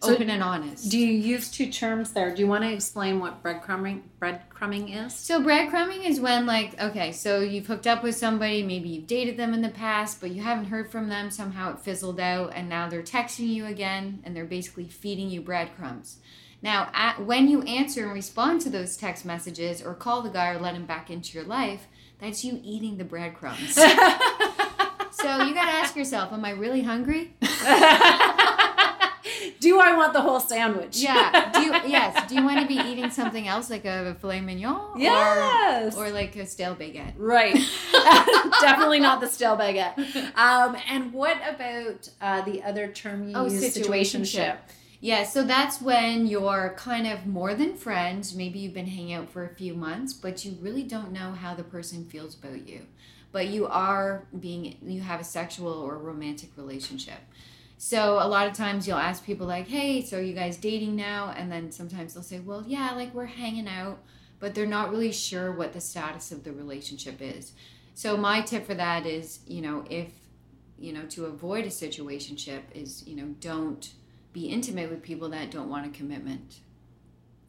[0.02, 0.90] So open and honest.
[0.90, 2.34] Do you use two terms there?
[2.34, 5.16] Do you want to explain what breadcrumbing breadcrumbing is?
[5.16, 9.38] So breadcrumbing is when like okay, so you've hooked up with somebody, maybe you've dated
[9.38, 12.68] them in the past, but you haven't heard from them, somehow it fizzled out and
[12.68, 16.18] now they're texting you again and they're basically feeding you breadcrumbs.
[16.64, 20.50] Now, at, when you answer and respond to those text messages or call the guy
[20.50, 21.88] or let him back into your life,
[22.20, 23.74] that's you eating the breadcrumbs.
[23.76, 27.34] so you got to ask yourself, am I really hungry?
[29.62, 30.98] do I want the whole sandwich?
[30.98, 31.52] Yeah.
[31.54, 32.28] Do you, yes.
[32.28, 35.00] Do you want to be eating something else like a filet mignon?
[35.00, 35.96] Yes.
[35.96, 37.14] Or, or like a stale baguette?
[37.16, 37.54] Right.
[38.60, 39.96] Definitely not the stale baguette.
[40.42, 44.58] Um, and what about uh, the other term you Oh, use, situationship.
[45.00, 48.34] Yeah, so that's when you're kind of more than friends.
[48.36, 51.54] Maybe you've been hanging out for a few months, but you really don't know how
[51.54, 52.82] the person feels about you.
[53.32, 57.20] But you are being, you have a sexual or romantic relationship.
[57.84, 60.96] So a lot of times you'll ask people like, "Hey, so are you guys dating
[60.96, 64.04] now?" And then sometimes they'll say, "Well, yeah, like we're hanging out,"
[64.40, 67.54] but they're not really sure what the status of the relationship is.
[67.96, 70.10] So my tip for that is, you know, if
[70.78, 73.94] you know, to avoid a situationship is, you know, don't
[74.32, 76.60] be intimate with people that don't want a commitment.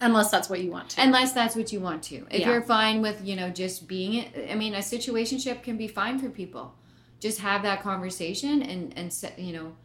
[0.00, 1.02] Unless that's what you want to.
[1.02, 2.26] Unless that's what you want to.
[2.30, 2.52] If Yeah.
[2.52, 6.30] you're fine with, you know, just being I mean, a situationship can be fine for
[6.30, 6.74] people.
[7.20, 9.76] Just have that conversation and and set, you know,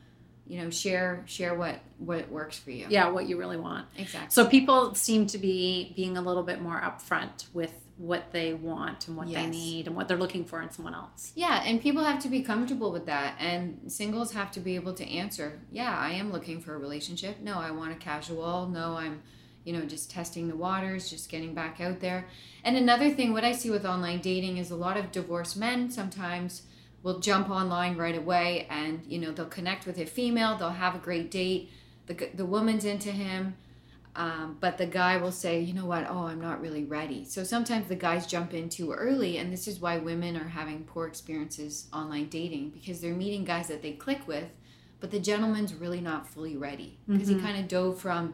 [0.47, 2.87] you know, share share what what works for you.
[2.89, 3.85] yeah, what you really want.
[3.97, 4.29] Exactly.
[4.31, 9.07] So people seem to be being a little bit more upfront with what they want
[9.07, 11.31] and what they need and what they're looking for in someone else.
[11.35, 13.35] Yeah, and people have to be comfortable with that.
[13.39, 17.39] And singles have to be able to answer, yeah, I am looking for a relationship.
[17.41, 18.67] No, I want a casual.
[18.67, 19.23] No, I'm,
[19.63, 22.27] you know, just testing the waters, just getting back out there.
[22.63, 25.89] And another thing, what I see with online dating is a lot of divorced men
[25.89, 26.61] sometimes
[27.03, 30.95] will jump online right away and, you know, they'll connect with a female, they'll have
[30.95, 31.69] a great date.
[32.07, 33.55] The, the woman's into him,
[34.15, 37.23] um, but the guy will say, you know what, oh, I'm not really ready.
[37.25, 40.85] So sometimes the guys jump in too early, and this is why women are having
[40.85, 44.49] poor experiences online dating because they're meeting guys that they click with,
[44.99, 47.35] but the gentleman's really not fully ready because Mhm.
[47.35, 48.33] he kind of dove from,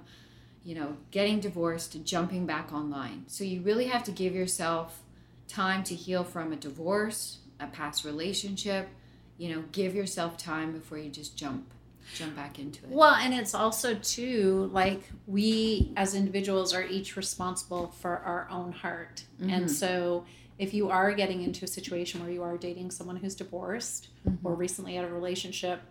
[0.63, 3.26] you know, getting divorced to jumping back online.
[3.28, 5.02] So you really have to give yourself
[5.49, 8.89] time to heal from a divorce, a past relationship.
[9.38, 11.69] You know, give yourself time before you just jump
[12.15, 12.89] jump back into it.
[12.91, 18.73] Well, and it's also too like we as individuals are each responsible for our own
[18.73, 19.23] heart.
[19.41, 19.52] Mhm.
[19.54, 20.26] And so
[20.60, 24.45] if you are getting into a situation where you are dating someone who's divorced Mm-hmm.
[24.47, 25.82] or recently out of a relationship,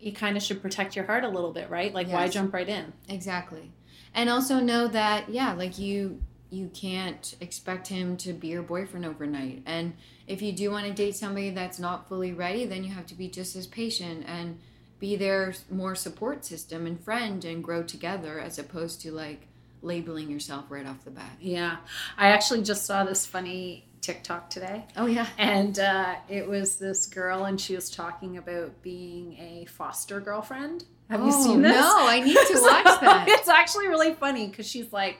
[0.00, 1.92] you kind of should protect your heart a little bit, right?
[1.92, 2.92] Like why jump right in?
[3.08, 3.70] Exactly.
[4.14, 9.04] And also know that yeah, like you you can't expect him to be your boyfriend
[9.04, 9.62] overnight.
[9.66, 9.92] And
[10.26, 13.14] if you do want to date somebody that's not fully ready, then you have to
[13.14, 14.58] be just as patient and
[14.98, 19.46] be their more support system and friend and grow together as opposed to like
[19.82, 21.30] labeling yourself right off the bat.
[21.40, 21.76] Yeah.
[22.16, 24.84] I actually just saw this funny TikTok today.
[24.96, 25.26] Oh yeah.
[25.38, 30.84] And uh, it was this girl, and she was talking about being a foster girlfriend.
[31.10, 31.72] Have you Oh, seen this?
[31.72, 33.26] no, I need to So watch that.
[33.28, 35.18] It's actually really funny because she's like,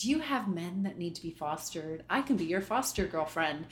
[0.00, 2.04] Do you have men that need to be fostered?
[2.08, 3.66] I can be your foster girlfriend.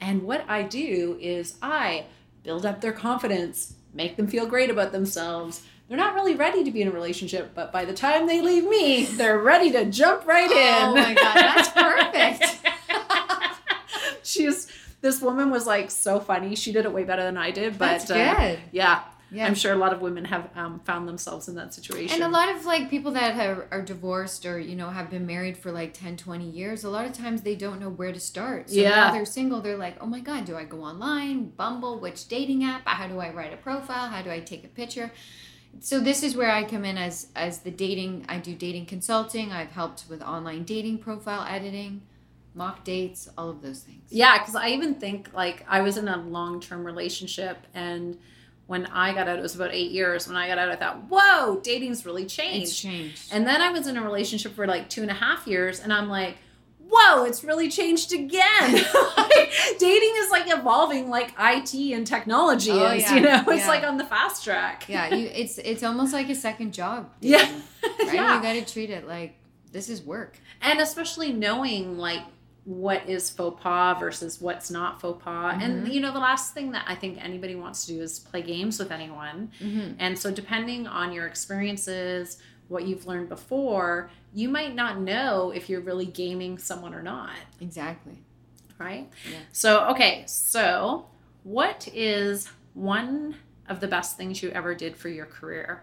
[0.00, 2.06] And what I do is I
[2.42, 5.62] build up their confidence, make them feel great about themselves.
[5.86, 8.66] They're not really ready to be in a relationship, but by the time they leave
[8.66, 10.84] me, they're ready to jump right in.
[10.84, 12.66] Oh my God, that's perfect.
[14.26, 16.54] She's this woman was like so funny.
[16.56, 18.14] She did it way better than I did, but uh,
[18.72, 19.46] yeah, Yeah.
[19.46, 22.14] I'm sure a lot of women have um, found themselves in that situation.
[22.14, 25.26] And a lot of like people that have, are divorced or you know have been
[25.26, 28.20] married for like 10 20 years a lot of times they don't know where to
[28.20, 28.90] start so Yeah.
[28.90, 32.64] now they're single they're like oh my god do i go online bumble which dating
[32.64, 35.10] app how do i write a profile how do i take a picture
[35.80, 39.52] so this is where i come in as as the dating i do dating consulting
[39.52, 42.00] i've helped with online dating profile editing
[42.54, 46.06] mock dates all of those things Yeah, because I even think like I was in
[46.08, 48.16] a long term relationship, and
[48.66, 50.26] when I got out, it was about eight years.
[50.26, 53.70] When I got out, I thought, "Whoa, dating's really changed." it's changed And then I
[53.70, 56.36] was in a relationship for like two and a half years, and I'm like,
[56.88, 58.84] "Whoa, it's really changed again."
[59.78, 63.02] dating is like evolving, like IT and technology Oh, is.
[63.02, 63.68] yeah, You know, it's yeah.
[63.68, 64.84] like on the fast track.
[64.88, 67.38] yeah you it's it's almost like a second job Yeah.
[67.82, 68.36] right Yeah.
[68.36, 69.36] you got to treat it like
[69.72, 72.22] this is work and especially knowing like
[72.64, 75.92] what is faux pas versus what's not faux pas and Mhm.
[75.92, 78.78] you know the last thing that i think anybody wants to do is play games
[78.78, 79.92] with anyone mm-hmm.
[79.98, 85.68] and so depending on your experiences what you've learned before you might not know if
[85.68, 88.18] you're really gaming someone or not exactly
[88.78, 89.38] right Yeah.
[89.52, 91.06] so okay so
[91.42, 93.36] what is one
[93.68, 95.82] of the best things you ever did for your career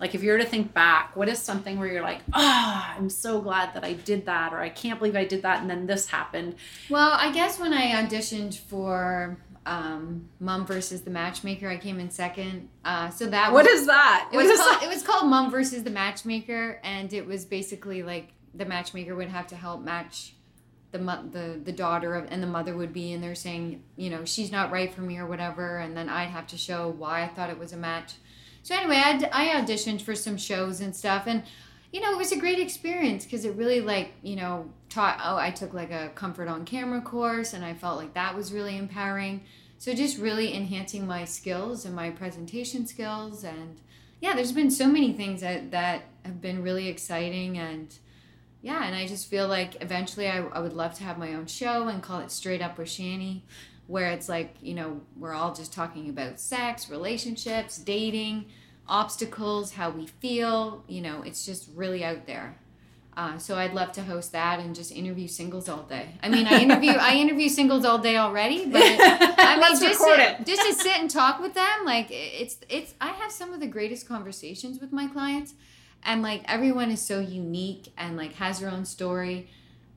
[0.00, 3.10] like if you were to think back what is something where you're like ah i'm
[3.10, 5.86] so glad that i did that or i can't believe i did that and then
[5.86, 6.54] this happened
[6.88, 9.36] Well, I guess when I auditioned for
[9.66, 12.70] um, Mum versus the Matchmaker, I came in second.
[12.82, 14.82] Uh, so that what was, is that it What was called, that?
[14.82, 19.28] it was called Mum versus the Matchmaker, and it was basically like the matchmaker would
[19.28, 20.32] have to help match
[20.92, 24.24] the the the daughter of, and the mother would be in there saying, you know,
[24.24, 27.28] she's not right for me or whatever, and then I'd have to show why I
[27.28, 28.14] thought it was a match.
[28.62, 31.42] So anyway, I auditioned for some shows and stuff, and
[31.92, 35.20] you know, it was a great experience because it really like you know taught.
[35.22, 38.52] Oh, I took like a comfort on camera course, and I felt like that was
[38.52, 39.42] really empowering.
[39.78, 43.80] So just really enhancing my skills and my presentation skills, and
[44.20, 47.98] yeah, there's been so many things that that have been really exciting and
[48.62, 51.46] yeah, and I just feel like eventually I, I would love to have my own
[51.46, 53.44] show and call it Straight Up with Shanny,
[53.90, 58.46] where it's like, you know, we're all just talking about sex, relationships, dating,
[58.86, 60.84] obstacles, how we feel.
[60.86, 62.56] You know, it's just really out there.
[63.16, 66.06] Uh, so I'd love to host that and just interview singles all day.
[66.22, 68.86] I mean, I interview I interview singles all day already, but I
[69.54, 70.46] mean, Let's just record to, it.
[70.46, 72.94] just to sit and talk with them, like it's it's.
[73.00, 75.54] I have some of the greatest conversations with my clients,
[76.04, 79.48] and like everyone is so unique and like has their own story.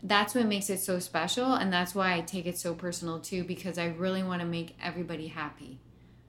[0.06, 3.46] That's what makes it so special, and that's why I take it so personal too,
[3.46, 5.80] because I really want to make everybody happy,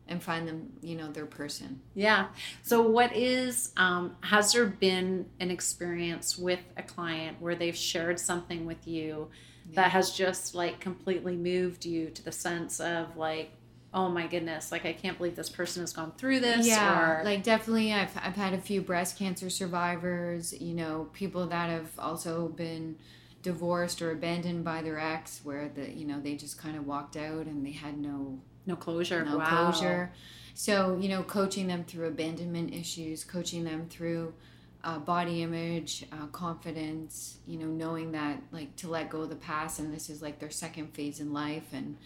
[0.06, 1.80] and find them, you know, their person.
[1.94, 2.28] Yeah.
[2.62, 8.20] So, what is, um, has there been an experience with a client where they've shared
[8.20, 9.28] something with you
[9.72, 13.50] that has just like completely moved you to the sense of like,
[13.92, 16.66] oh my goodness, like I can't believe this person has gone through this?
[16.66, 20.52] Yeah, Or, like definitely, I've I've had a few breast cancer survivors.
[20.60, 22.96] You know, people that have also been
[23.44, 27.16] divorced or abandoned by their ex, where the you know they just kind of walked
[27.16, 29.24] out and they had no no closure.
[29.24, 29.70] no wow.
[29.70, 30.10] closure.
[30.54, 34.34] So you know, coaching them through abandonment issues, coaching them through
[34.82, 37.38] uh, body image, uh, confidence.
[37.46, 40.40] You know, knowing that like to let go of the past, and this is like
[40.40, 41.96] their second phase in life, and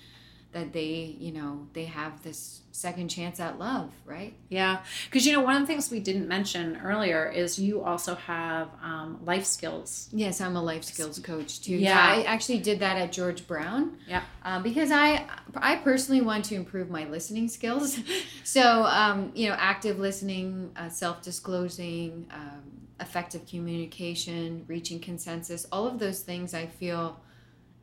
[0.52, 4.34] that they you know they have this second chance at love, right?
[4.48, 4.78] Yeah.
[5.06, 8.68] Because, you know, one of the things we didn't mention earlier is you also have
[8.82, 10.08] um, life skills.
[10.12, 11.76] Yes, I'm a life skills coach too.
[11.76, 11.98] Yeah.
[11.98, 13.98] I actually did that at George Brown.
[14.06, 14.22] Yeah.
[14.44, 15.26] Um, because I,
[15.56, 17.98] I personally want to improve my listening skills.
[18.44, 22.62] so, um, you know, active listening, uh, self-disclosing, um,
[23.00, 27.20] effective communication, reaching consensus, all of those things I feel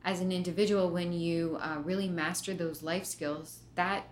[0.05, 4.07] as an individual when you uh, really master those life skills that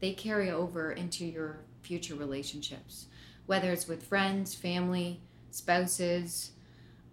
[0.00, 3.06] they carry over into your future relationships.
[3.46, 5.20] Whether it's with friends family
[5.50, 6.50] spouses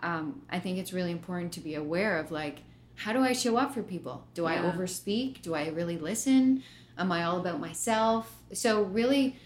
[0.01, 2.59] um, i think it's really important to be aware of like
[2.95, 4.27] how do i show up for people?
[4.33, 4.71] Do i Yeah.
[4.71, 5.41] overspeak?
[5.41, 6.61] Do i really listen?
[6.97, 8.35] Am i all about myself?
[8.51, 9.37] So really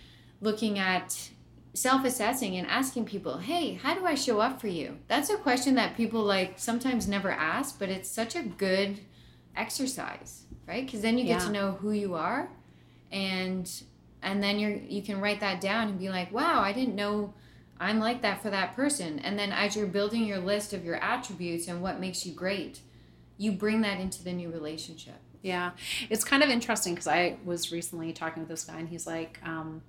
[0.41, 1.29] looking at
[1.77, 4.97] self-assessing and asking people hey how do i show up for you?
[5.07, 8.99] That's a question that people like sometimes never ask but it's such a good
[9.55, 10.85] exercise right?
[10.85, 12.49] Because then you get to know who you are
[13.11, 13.71] and
[14.21, 17.33] and then you're you can write that down and be like wow i didn't know
[17.79, 19.19] i'm like that for that person.
[19.19, 22.81] And then as you're building your list of your attributes and what makes you great
[23.37, 25.19] you bring that into the new relationship.
[25.41, 25.71] Yeah,
[26.09, 29.39] it's kind of interesting because I was recently talking with this guy, and he's like,
[29.45, 29.81] um,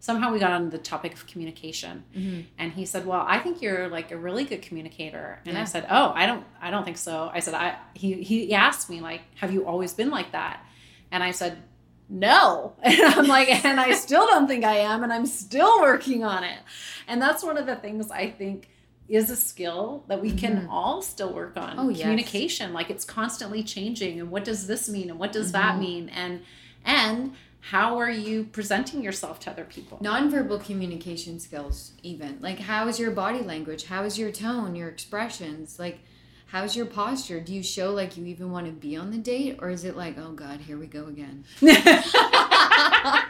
[0.00, 2.46] somehow we got on the topic of communication, Mhm.
[2.58, 5.86] and he said, "Well, I think you're like a really good communicator," and I said,
[5.90, 9.20] "Oh, I don't, I don't think so." I said, "I." He he asked me like,
[9.36, 10.64] "Have you always been like that?"
[11.12, 11.62] And I said,
[12.08, 16.24] "No," and I'm like, and I still don't think I am, and I'm still working
[16.24, 16.58] on it,
[17.06, 18.68] and that's one of the things I think
[19.08, 20.70] is a skill that we can Mhm.
[20.70, 22.02] all still work on Oh, yes.
[22.02, 25.80] communication like it's constantly changing and what does this mean and what does that Mhm.
[25.80, 26.42] mean and
[26.84, 29.98] and how are you presenting yourself to other people?
[30.02, 32.38] Nonverbal communication skills even.
[32.40, 33.84] Like how is your body language?
[33.84, 35.78] How is your tone your expressions?
[35.78, 36.00] Like
[36.46, 37.40] how's your posture?
[37.40, 39.96] Do you show like you even want to be on the date or is it
[39.96, 41.44] like oh god here we go again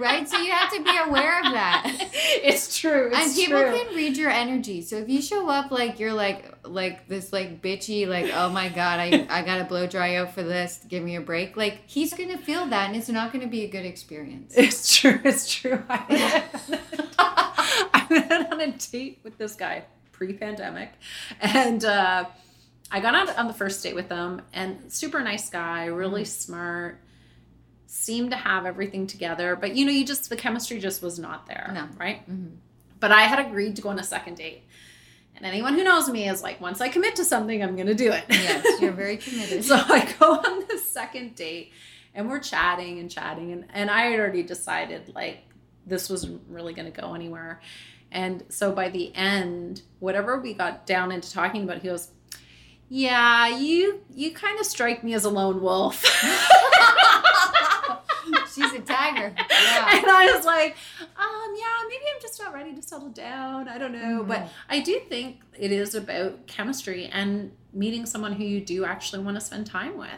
[0.00, 0.28] right?
[0.28, 2.08] So you have to be aware of that.
[2.42, 3.72] It's true it's and people true.
[3.72, 4.82] can read your energy.
[4.82, 8.68] So if you show up like you're like like this like bitchy like oh my
[8.68, 12.14] god i i gotta blow dry out for this give me a break like he's
[12.14, 14.54] gonna feel that and it's not gonna be a good experience.
[14.56, 15.82] It's true it's true.
[15.88, 20.92] I went, I went on a date with this guy pre-pandemic
[21.40, 22.24] and uh
[22.92, 27.00] I got out on the first date with him and super nice guy, really smart,
[27.92, 31.46] seemed to have everything together, but you know, you just the chemistry just was not
[31.48, 31.88] there, No.
[31.98, 32.28] right?
[32.30, 32.52] Mhm.
[33.00, 34.62] But I had agreed to go on a second date.
[35.34, 37.94] And anyone who knows me is like, once I commit to something, I'm going to
[37.94, 38.24] do it.
[38.28, 41.72] yes you're very committed so I go on the second date
[42.14, 43.50] and we're chatting and chatting.
[43.52, 45.38] And, and I had already decided like
[45.86, 47.60] this wasn't really going to go anywhere.
[48.12, 52.08] And so by the end, whatever we got down into talking about, he goes,
[52.88, 56.04] yeah, you you kind of strike me as a lone wolf.
[58.60, 59.34] She's a tiger.
[59.50, 59.96] Yeah.
[59.98, 63.68] And I was like, um, yeah, maybe I'm just not ready to settle down.
[63.68, 64.24] I don't know.
[64.26, 64.48] But Mhm.
[64.68, 69.36] I do think it is about chemistry and meeting someone who you do actually want
[69.36, 70.10] to spend time with.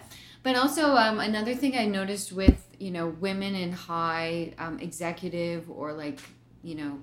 [0.42, 5.70] But also, um, another thing I noticed with you know women in high um, executive
[5.70, 6.20] or like
[6.64, 6.98] you know,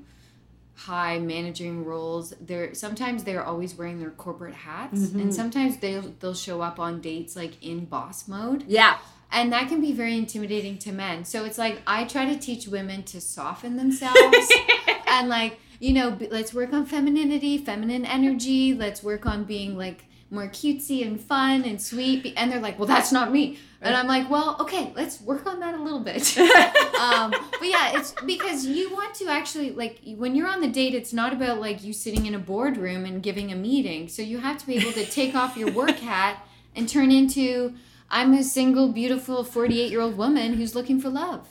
[0.75, 5.21] high managing roles, they're sometimes they're always wearing their corporate hats, Mhm.
[5.21, 8.97] and sometimes they'll they'll show up on dates like in boss mode, Yeah.
[9.31, 11.23] And that can be very intimidating to men.
[11.23, 14.51] So it's like I try to teach women to soften themselves
[15.07, 18.73] and like you know let's work on femininity feminine energy.
[18.73, 22.33] Let's work on being like more cutesy and fun and sweet.
[22.37, 23.59] And they're like well that's not me.
[23.81, 26.37] And i'm like well okay let's work on that a little bit.
[26.99, 30.93] Um, but yeah it's because you want to actually like when you're on the date
[30.93, 34.09] it's not about like you sitting in a boardroom and giving a meeting.
[34.09, 37.73] So you have to be able to take off your work hat and turn into
[38.11, 41.47] i'm a single beautiful 48 year old woman who's looking for love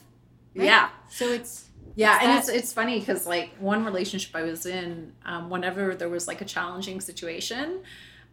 [0.55, 0.65] right?
[0.67, 0.89] Yeah.
[1.11, 4.67] so it's Yeah, It's and that- it's it's funny because like one relationship I was
[4.67, 7.81] in, um, whenever there was like a challenging situation,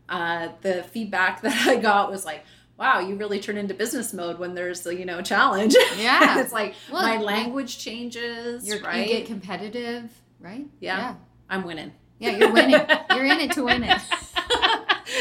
[0.07, 2.43] uh, the feedback that I got was like,
[2.77, 6.41] "Wow, you really turn into business mode when there's a, you know challenge." Yeah.
[6.41, 9.07] it's like Well, my language changes, You're, right?
[9.07, 10.67] You get competitive, right?
[10.79, 11.15] Yeah.
[11.49, 11.91] I'm winning.
[12.19, 12.81] Yeah, Yeah, you're winning.
[13.15, 14.01] you're in it to win it.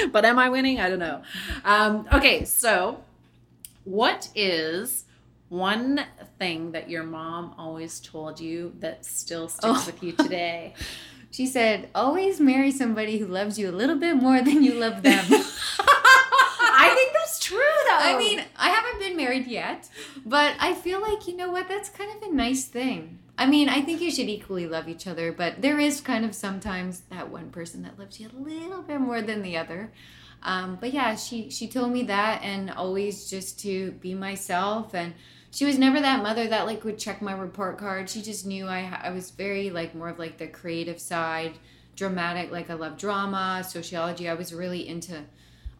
[0.13, 0.81] but am I winning?
[0.81, 1.23] I don't know.
[1.65, 3.03] Um, okay, so
[3.85, 5.05] what is
[5.49, 6.05] one
[6.39, 9.83] thing that your mom always told you that still sticks Oh.
[9.87, 10.75] with you today?
[11.31, 15.03] She said, always marry somebody who loves you a little bit more than you love
[15.03, 15.25] them.
[16.77, 17.99] I think that's true though.
[17.99, 19.89] I mean, I haven't been married yet,
[20.25, 23.19] but I feel like, you know what, that's kind of a nice thing.
[23.37, 26.35] I mean, I think you should equally love each other, but there is kind of
[26.35, 29.91] sometimes that one person that loves you a little bit more than the other.
[30.43, 34.95] Um, but yeah, she she told me that, and always just to be myself.
[34.95, 35.15] And
[35.51, 38.09] she was never that mother that like would check my report card.
[38.11, 41.55] She just knew I I was very like more of like the creative side,
[41.97, 42.53] dramatic.
[42.53, 44.29] Like I love drama, sociology.
[44.29, 45.25] I was really into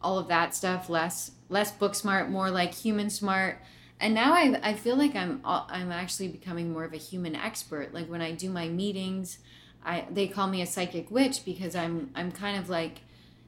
[0.01, 0.89] all of that stuff.
[0.89, 3.61] Less less book smart, more like human smart.
[3.99, 7.93] And now I, I feel like I'm I'm actually becoming more of a human expert.
[7.93, 9.39] Like when I do my meetings,
[9.83, 12.99] I they call me a psychic witch because I'm I'm kind of like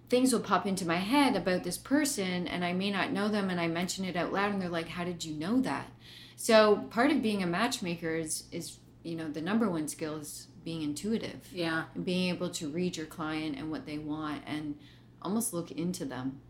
[0.10, 3.50] things will pop into my head about this person and I may not know them
[3.50, 5.88] and I mention it out loud and they're like, How did you know that?
[6.38, 10.48] So part of being a matchmaker is is, you know, the number one skill is
[10.64, 11.86] being intuitive yeah.
[11.95, 14.76] and being able to read your client and what they want and
[15.22, 16.41] almost look into them.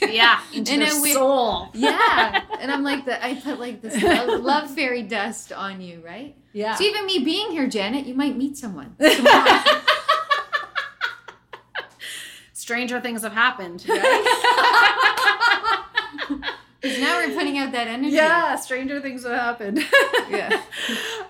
[0.00, 0.40] Yeah.
[0.52, 1.68] Into In a weird- soul.
[1.74, 2.42] Yeah.
[2.60, 6.34] and I'm like the I put like this love, love fairy dust on you, right?
[6.52, 6.74] Yeah.
[6.74, 8.96] So even me being here, Janet, you might meet someone.
[12.52, 13.84] Stranger things have happened.
[16.80, 18.14] Because now we're putting out that energy.
[18.16, 19.84] yeah, stranger things have happened.
[20.30, 20.60] Yeah.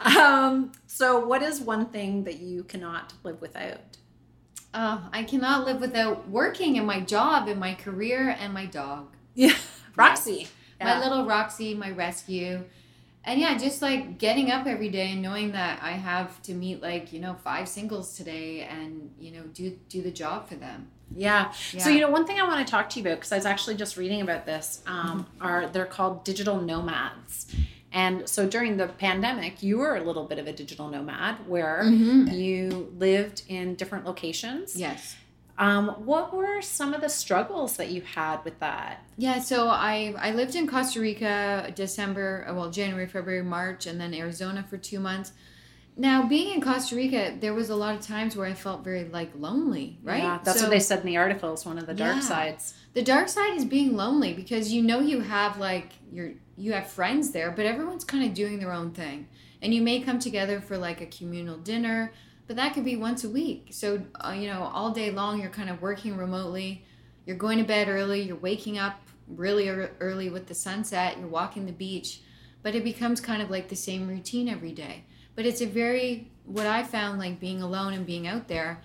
[0.00, 3.80] um, so what is one thing that you cannot live without?
[4.74, 9.08] Oh, I cannot live without working in my job, in my career, and my dog.
[9.34, 9.54] Yeah.
[9.96, 10.48] Roxy.
[10.80, 12.64] My little Roxy, my rescue.
[13.24, 16.82] And yeah, just like getting up every day and knowing that I have to meet
[16.82, 20.88] like, you know, five singles today and, you know, do do the job for them.
[21.14, 21.52] Yeah.
[21.72, 21.84] Yeah.
[21.84, 23.46] So you know, one thing I want to talk to you about because I was
[23.46, 24.82] actually just reading about this.
[24.86, 25.46] Um, Mm-hmm.
[25.46, 27.46] are they're called digital nomads,
[27.92, 31.82] and so during the pandemic, you were a little bit of a digital nomad where
[31.84, 32.28] Mm-hmm.
[32.34, 34.76] you lived in different locations.
[34.76, 35.16] Yes.
[35.58, 39.04] Um, what were some of the struggles that you had with that?
[39.18, 44.00] Yeah, so I I lived in Costa Rica December, uh, well January, February, March, and
[44.00, 45.32] then Arizona for two months.
[45.94, 49.04] Now being in Costa Rica, there was a lot of times where I felt very
[49.04, 50.22] like lonely, right?
[50.22, 51.52] Yeah, that's So what they said in the article.
[51.52, 52.20] Is one of the dark Yeah.
[52.22, 52.74] sides.
[52.94, 56.90] The dark side is being lonely because you know you have like your you have
[56.90, 59.28] friends there, but everyone's kind of doing their own thing,
[59.62, 62.12] and you may come together for like a communal dinner,
[62.46, 63.68] but that could be once a week.
[63.70, 66.84] So uh, you know all day long you're kind of working remotely.
[67.24, 68.22] You're going to bed early.
[68.22, 71.18] You're waking up really early with the sunset.
[71.18, 72.20] You're walking the beach,
[72.62, 75.04] but it becomes kind of like the same routine every day.
[75.34, 78.82] But it's a very what I found like being alone and being out there.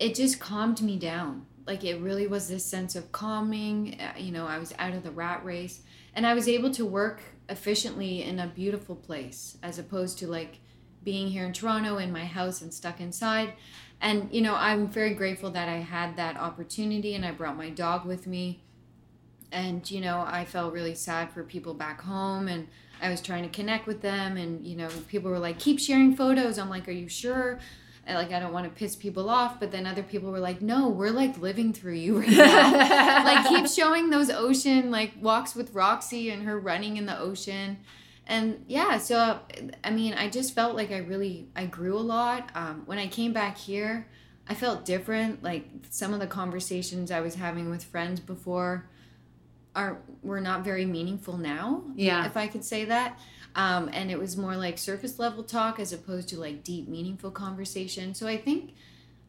[0.00, 1.46] It just calmed me down.
[1.68, 4.00] Like it really was this sense of calming.
[4.00, 5.82] uh, You know, I was out of the rat race,
[6.14, 10.60] and I was able to work efficiently in a beautiful place as opposed to like
[11.04, 13.52] being here in Toronto in my house and stuck inside.
[14.00, 17.68] And you know, I'm very grateful that I had that opportunity and I brought my
[17.68, 18.62] dog with me.
[19.52, 22.68] And you know, I felt really sad for people back home and
[23.02, 26.16] I was trying to connect with them and you know, people were like keep sharing
[26.16, 26.58] photos.
[26.58, 27.58] I'm like, "Are you sure?"
[28.08, 30.88] Like I don't want to piss people off, but then other people were like, "No,
[30.88, 35.74] we're like living through you right now." like keep showing those ocean like walks with
[35.74, 37.78] Roxy and her running in the ocean.
[38.26, 39.40] And yeah, so
[39.82, 42.50] I mean, I just felt like I really I grew a lot.
[42.54, 44.06] Um, when I came back here,
[44.48, 45.42] I felt different.
[45.42, 48.88] Like some of the conversations I was having with friends before
[49.74, 51.82] are were not very meaningful now.
[51.94, 52.26] Yeah.
[52.26, 53.18] if I could say that.
[53.58, 57.30] Um, and it was more like surface level talk as opposed to like deep, meaningful
[57.32, 58.14] conversation.
[58.14, 58.74] So I think,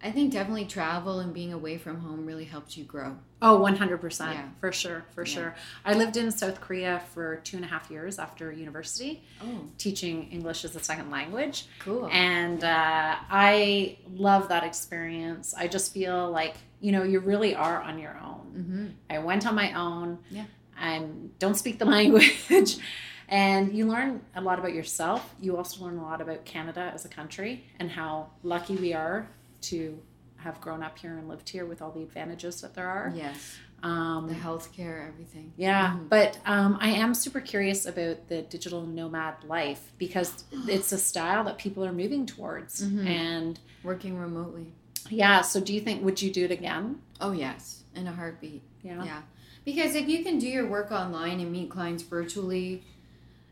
[0.04, 3.18] I think definitely travel and being away from home really helped you grow.
[3.42, 4.20] Oh, 100%.
[4.34, 4.44] Yeah.
[4.60, 5.04] For sure.
[5.16, 5.34] For Yeah.
[5.34, 5.56] sure.
[5.84, 10.30] I lived in South Korea for two and a half years after university, Oh, teaching
[10.32, 11.66] English as a second language.
[11.80, 12.08] cool.
[12.12, 15.56] And uh, I love that experience.
[15.58, 18.46] I just feel like, you know, you really are on your own.
[18.58, 18.86] mm-hmm.
[19.10, 20.20] I went on my own.
[20.30, 20.46] Yeah.
[20.80, 21.04] I
[21.40, 22.78] don't speak the language.
[23.30, 25.34] And you learn a lot about yourself.
[25.40, 29.28] You also learn a lot about Canada as a country and how lucky we are
[29.62, 29.98] to
[30.38, 33.12] have grown up here and lived here with all the advantages that there are.
[33.16, 35.54] Yes, Um, the healthcare, everything.
[35.58, 36.10] yeah, Mhm.
[36.10, 41.44] but um, I am super curious about the digital nomad life because it's a style
[41.46, 42.82] that people are moving towards.
[42.84, 43.06] Mhm.
[43.06, 44.74] And Working remotely.
[45.10, 47.02] yeah, so do you think, would you do it again?
[47.22, 48.62] Oh yes, in a heartbeat.
[48.82, 49.04] Yeah.
[49.04, 49.22] Yeah.
[49.66, 52.84] Because if you can do your work online and meet clients virtually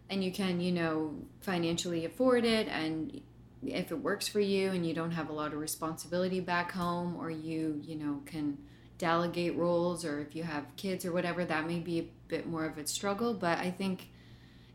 [0.09, 3.21] and you can, you know, financially afford it and
[3.65, 7.17] if it works for you and you don't have a lot of responsibility back home
[7.17, 8.57] or you, you know, can
[8.97, 12.65] delegate roles or if you have kids or whatever, that may be a bit more
[12.65, 14.09] of a struggle, but I think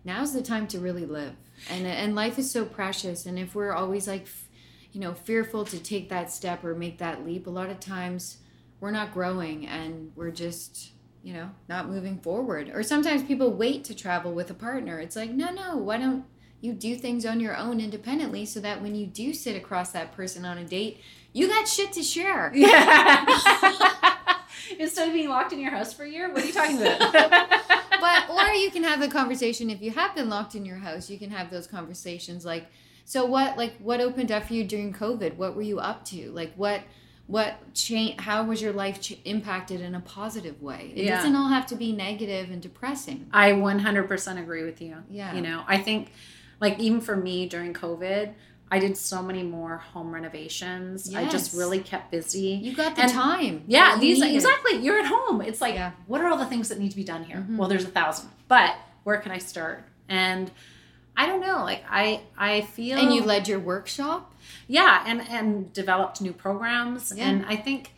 [0.05, 1.35] now's the time to really live.
[1.71, 4.27] And and life is so precious and if we're always like
[4.93, 8.37] you know, fearful to take that step or make that leap, a lot of times
[8.79, 10.93] we're not growing and we're just
[11.23, 12.71] you know not moving forward.
[12.73, 14.99] Or sometimes people wait to travel with a partner.
[14.99, 16.25] It's like no no why don't
[16.61, 20.13] you do things on your own independently so that when you do sit across that
[20.13, 21.01] person on a date
[21.35, 22.53] you got shit to share?
[22.55, 23.25] Yeah.
[24.79, 27.13] Instead of being locked in your house for a year, what are you talking about?
[28.03, 31.09] but or you can have the conversation if you have been locked in your house
[31.09, 32.67] you can have those conversations like
[33.05, 35.37] so what like what opened up for you during covid?
[35.37, 36.31] What were you up to?
[36.31, 36.83] Like what
[37.27, 41.17] what change how was your life ch- impacted in a positive way it Yeah.
[41.17, 44.97] doesn't all have to be negative and depressing I 100% agree with you.
[45.11, 45.35] Yeah.
[45.35, 46.11] You know, I think,
[46.61, 48.33] like, even for me during COVID,
[48.71, 51.15] I did so many more home renovations.
[51.15, 52.59] I just really kept busy.
[52.63, 54.35] you got the And- time Yeah, these needed.
[54.35, 54.79] exactly.
[54.79, 55.43] You're at home.
[55.43, 55.93] It's like, Yeah.
[56.07, 57.47] what are all the things that need to be done here?
[57.49, 57.57] Mhm.
[57.59, 59.85] Well, there's a thousand, but where can I start?
[60.09, 60.51] And
[61.17, 61.63] I don't know.
[61.65, 64.32] Like I, I feel and you led your workshop
[64.69, 67.13] yeah, and and developed new programs.
[67.15, 67.29] Yeah.
[67.29, 67.93] And I think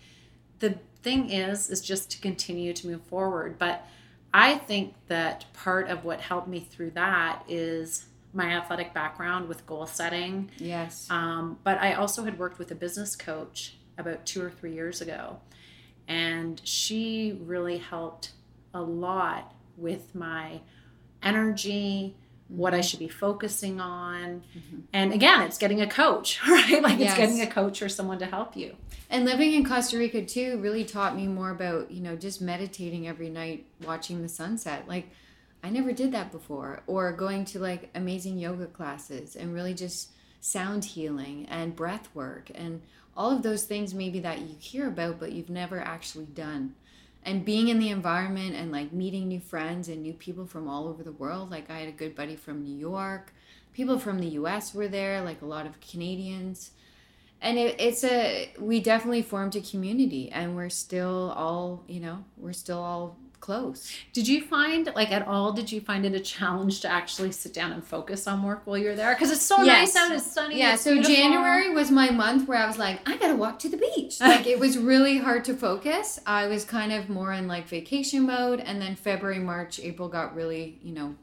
[0.58, 3.58] the thing is, is just to continue to move forward.
[3.58, 3.86] But
[4.32, 9.64] I think that part of what helped me through that is my athletic background with
[9.64, 10.50] goal setting.
[10.58, 14.74] yes Um, but I also had worked with a business coach about two or three
[14.74, 15.38] years ago,
[16.08, 18.32] and she really helped
[18.72, 20.60] a lot with my
[21.22, 22.16] energy,
[22.48, 24.42] what I should be focusing on.
[24.56, 24.82] Mhm.
[24.92, 26.82] And again, it's getting a coach, right?
[26.82, 27.10] Like Yes.
[27.10, 28.76] it's getting a coach or someone to help you.
[29.10, 33.08] And living in Costa Rica too really taught me more about, you know, just meditating
[33.08, 34.86] every night, watching the sunset.
[34.88, 35.08] Like,
[35.62, 36.82] I never did that before.
[36.86, 42.50] Or going to like amazing yoga classes and really just sound healing and breath work
[42.54, 42.82] and
[43.16, 46.74] all of those things maybe that you hear about, but you've never actually done.
[47.24, 50.88] And being in the environment and like meeting new friends and new people from all
[50.88, 51.50] over the world.
[51.50, 53.32] Like, I had a good buddy from New York.
[53.72, 56.72] People from the US were there, like a lot of Canadians
[57.44, 62.24] and it, it's a we definitely formed a community and we're still all you know
[62.36, 63.78] we're still all close
[64.16, 67.52] Did you find, like, at all, did you find it a challenge to actually sit
[67.60, 69.14] down and focus on work while you're there?
[69.14, 69.94] Because it's so Yes.
[69.94, 70.58] nice out, it's sunny.
[70.58, 71.14] yeah it's so beautiful.
[71.14, 74.46] january was my month where i was like i gotta walk to the beach like
[74.46, 78.60] it was really hard to focus i was kind of more in like vacation mode
[78.68, 81.14] and then february march april got really you know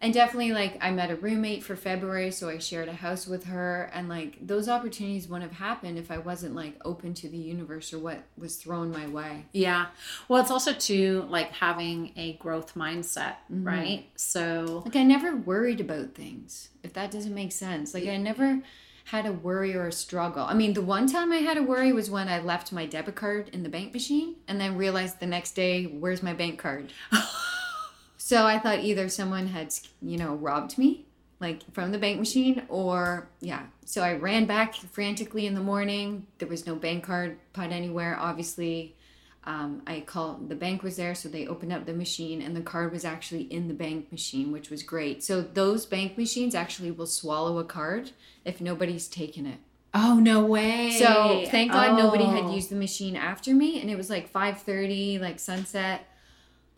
[0.00, 3.44] and definitely like i met a roommate for february so i shared a house with
[3.44, 7.36] her and like those opportunities wouldn't have happened if i wasn't like open to the
[7.36, 9.86] universe or what was thrown my way Yeah.
[10.28, 13.66] Well, it's also too like having a growth mindset, Mhm.
[13.66, 14.06] right?
[14.16, 17.92] So Like I never worried about things, if that doesn't make sense.
[17.94, 18.60] Like I never
[19.06, 20.44] had a worry or a struggle.
[20.44, 23.14] I mean, the one time I had a worry was when I left my debit
[23.16, 26.92] card in the bank machine and then realized the next day, where's my bank card?
[28.28, 29.72] So I thought either someone had,
[30.02, 31.06] you know, robbed me,
[31.40, 33.62] like from the bank machine, or yeah.
[33.86, 36.26] So I ran back frantically in the morning.
[36.36, 38.18] There was no bank card put anywhere.
[38.20, 38.94] Obviously,
[39.44, 42.60] um, I called the bank was there, so they opened up the machine, and the
[42.60, 45.24] card was actually in the bank machine, which was great.
[45.24, 48.10] So those bank machines actually will swallow a card
[48.44, 49.60] if nobody's taken it.
[49.94, 50.90] Oh no way.
[50.98, 52.54] So thank God nobody had Oh.
[52.54, 56.04] used the machine after me, and it was like five thirty, like sunset.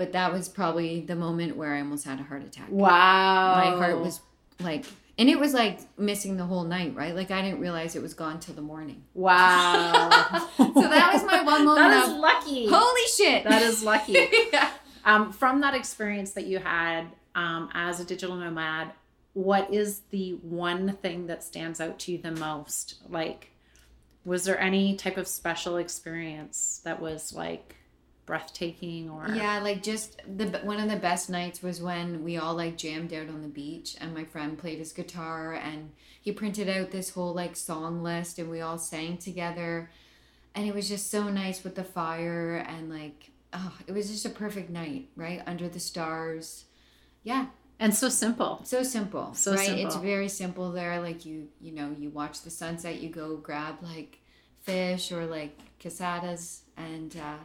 [0.01, 2.69] But that was probably the moment where I almost had a heart attack.
[2.71, 3.57] Wow.
[3.57, 4.23] My heart was
[4.59, 4.87] like,
[5.19, 7.15] and it was like missing the whole night, right?
[7.15, 9.05] Like I didn't realize it was gone till the morning.
[9.13, 10.49] Wow.
[10.57, 12.67] So that was my one moment That is of, lucky.
[12.67, 13.45] Holy shit!
[13.45, 14.27] That is lucky.
[14.55, 14.71] yeah.
[15.05, 18.93] Um, from that experience that you had um, as a digital nomad,
[19.35, 22.95] what is the one thing that stands out to you the most?
[23.11, 23.51] Like,
[24.25, 27.77] was there any type of special experience that was like
[28.31, 32.55] breathtaking or yeah like just the one of the best nights was when we all
[32.55, 36.69] like jammed out on the beach and my friend played his guitar and he printed
[36.69, 39.91] out this whole like song list and we all sang together.
[40.55, 44.27] And it was just so nice with the fire and like oh it was just
[44.27, 45.43] a perfect night right?
[45.45, 46.67] Under the stars.
[47.25, 47.47] Yeah.
[47.81, 48.61] And so simple.
[48.63, 49.67] So simple So right?
[49.67, 49.87] Simple.
[49.87, 53.79] it's very simple there like you you know you watch the sunset you go grab
[53.83, 54.21] like
[54.61, 57.39] fish or like casados and uh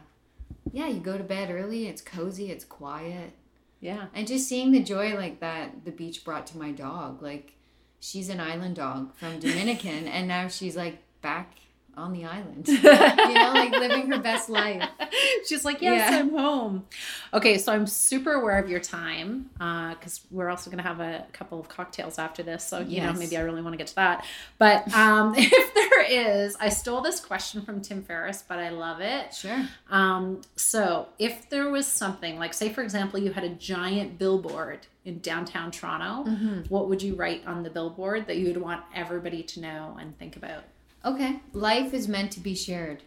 [0.72, 3.32] yeah you go to bed early it's cozy it's quiet.
[3.78, 4.06] Yeah.
[4.14, 7.52] And just seeing the joy like that the beach brought to my dog like
[8.00, 11.54] she's an island dog from dominican and now she's like back
[11.96, 14.88] on the island you know like living her best life
[15.46, 16.18] She's like, yes, Yeah.
[16.18, 16.86] I'm home.
[17.32, 21.24] Okay, so I'm super aware of your time because we're also going to have a
[21.32, 22.64] couple of cocktails after this.
[22.64, 24.24] So, you know, maybe I really want to get to that.
[24.58, 29.00] But um, if there is, I stole this question from Tim Ferriss, but I love
[29.00, 29.34] it.
[29.34, 34.18] sure Um, so, if there was something, like, say, for example, you had a giant
[34.18, 36.28] billboard in downtown Toronto,
[36.68, 40.18] what would you write on the billboard that you would want everybody to know and
[40.18, 40.64] think about?
[41.06, 43.02] Okay life is meant to be shared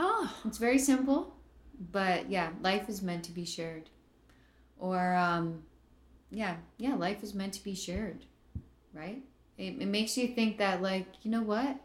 [0.00, 1.34] Oh, It's very simple,
[1.92, 3.90] but yeah, life is meant to be shared.
[4.78, 5.64] Or, um,
[6.30, 8.24] yeah, yeah, life is meant to be shared,
[8.94, 9.20] right?
[9.56, 11.80] It, it makes you think that, like, you know what?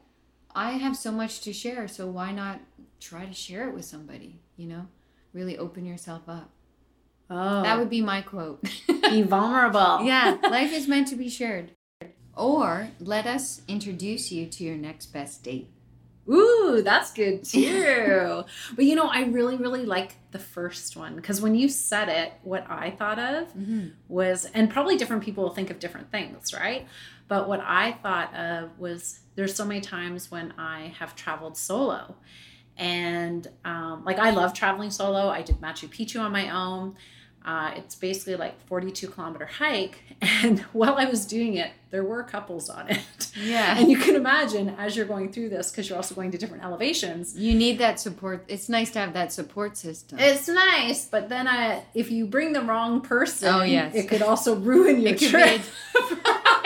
[0.54, 2.60] I have so much to share, so why not
[3.00, 4.86] try to share it with somebody, you know?
[5.34, 6.52] Really open yourself up.
[7.32, 8.62] oh, That would be my quote.
[9.10, 10.06] be vulnerable.
[10.06, 11.72] yeah, life is meant to be shared.
[12.36, 15.70] Or let us introduce you to your next best date.
[16.30, 18.44] Ooh, that's good too.
[18.76, 22.34] but you know, I really, really like the first one because when you said it,
[22.44, 23.88] what I thought of Mm-hmm.
[24.08, 26.88] was, and probably different people will think of different things, right?
[27.28, 32.16] But what I thought of was there's so many times when I have traveled solo.
[32.78, 35.28] And um, like, I love traveling solo.
[35.30, 36.96] I did Machu Picchu on my own.
[37.46, 40.00] Uh, it's basically like 42 kilometer hike.
[40.44, 43.02] And while I was doing it, there were couples on it.
[43.36, 43.78] Yeah.
[43.78, 46.64] And you can imagine as you're going through this, because you're also going to different
[46.64, 47.38] elevations.
[47.38, 48.46] You need that support.
[48.48, 50.20] It's nice to have that support system.
[50.20, 53.94] It's nice, but then uh, if you bring the wrong person, Oh, yes.
[53.96, 55.62] it could also ruin your It trip.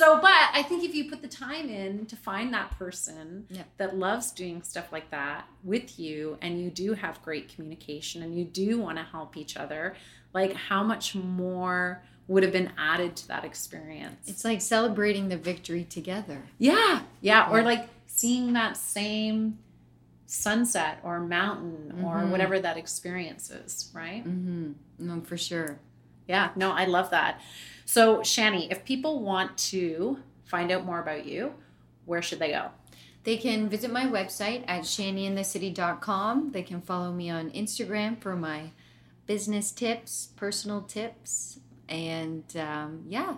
[0.00, 3.62] so, but I think if you put the time in to find that person Yeah.
[3.76, 8.36] that loves doing stuff like that with you, and you do have great communication, and
[8.38, 9.94] you do want to help each other,
[10.32, 14.28] like how much more would have been added to that experience?
[14.28, 16.42] It's like celebrating the victory together.
[16.58, 19.58] Yeah, yeah, or like seeing that same
[20.26, 22.30] sunset or mountain or Mhm.
[22.30, 24.24] whatever that experience is, right?
[24.24, 24.72] Mm-hmm.
[25.00, 25.78] No, for sure.
[26.28, 27.40] Yeah, no, I love that.
[27.92, 31.54] So, Shanny, if people want to find out more about you,
[32.04, 32.68] where should they go?
[33.24, 36.52] They can visit my website at shannyinthecity.com.
[36.52, 38.70] They can follow me on Instagram for my
[39.26, 43.34] business tips, personal tips, and um, yeah.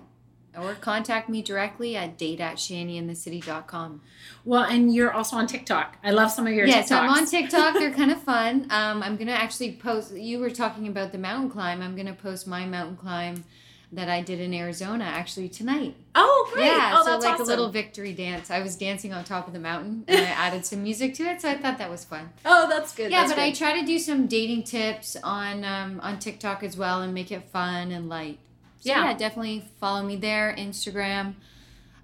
[0.55, 4.03] Or contact me directly at date at shannyinthecity.com.
[4.45, 5.97] Well, and you're also on TikTok.
[6.05, 6.99] I love some of your Yes, TikToks.
[6.99, 7.73] I'm on TikTok.
[7.73, 8.67] They're kind of fun.
[8.69, 10.15] Um, I'm gonna actually post.
[10.15, 11.81] You were talking about the mountain climb.
[11.81, 13.45] I'm gonna post my mountain climb
[13.93, 15.95] that I did in Arizona actually tonight.
[16.15, 16.65] Oh, great.
[16.67, 17.45] Yeah, oh, so that's like awesome.
[17.47, 18.51] a little victory dance.
[18.51, 21.43] I was dancing on top of the mountain and I added some music to it,
[21.43, 22.31] so I thought that was fun.
[22.45, 23.11] Oh, that's good.
[23.11, 26.77] Yeah, that's but I try to do some dating tips on um, on TikTok as
[26.77, 28.39] well and make it fun and light.
[28.81, 29.05] So Yeah.
[29.05, 30.55] yeah, definitely follow me there.
[30.59, 31.35] Instagram,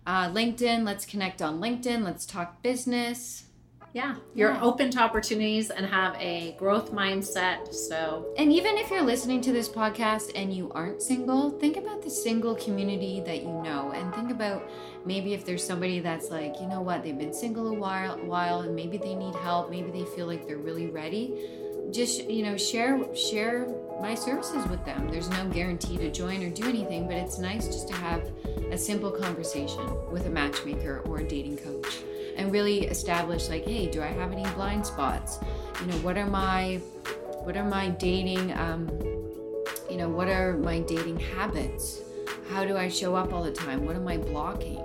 [0.06, 0.84] uh, LinkedIn.
[0.84, 2.04] Let's connect on LinkedIn.
[2.04, 3.44] Let's talk business.
[3.94, 4.62] Yeah, you're Yeah.
[4.62, 7.72] open to opportunities and have a growth mindset.
[7.74, 12.02] So, And even if you're listening to this podcast and you aren't single, think about
[12.02, 14.68] the single community that you know and think about
[15.04, 18.60] maybe if there's somebody that's like, you know what, they've been single a while while
[18.60, 21.32] and maybe they need help, maybe they feel like they're really ready.
[21.90, 23.66] Just, you know, share share
[24.02, 25.08] my services with them.
[25.10, 28.22] There's no guarantee to join or do anything, but it's nice just to have
[28.70, 32.00] a simple conversation with a matchmaker or a dating coach
[32.38, 35.38] and really establish like, hey, do I have any blind spots?
[35.80, 36.76] You know, what are my
[37.44, 38.88] what are my dating um,
[39.90, 42.00] you know what are my dating habits?
[42.50, 43.84] How do i show up all the time?
[43.84, 44.78] What am i blocking?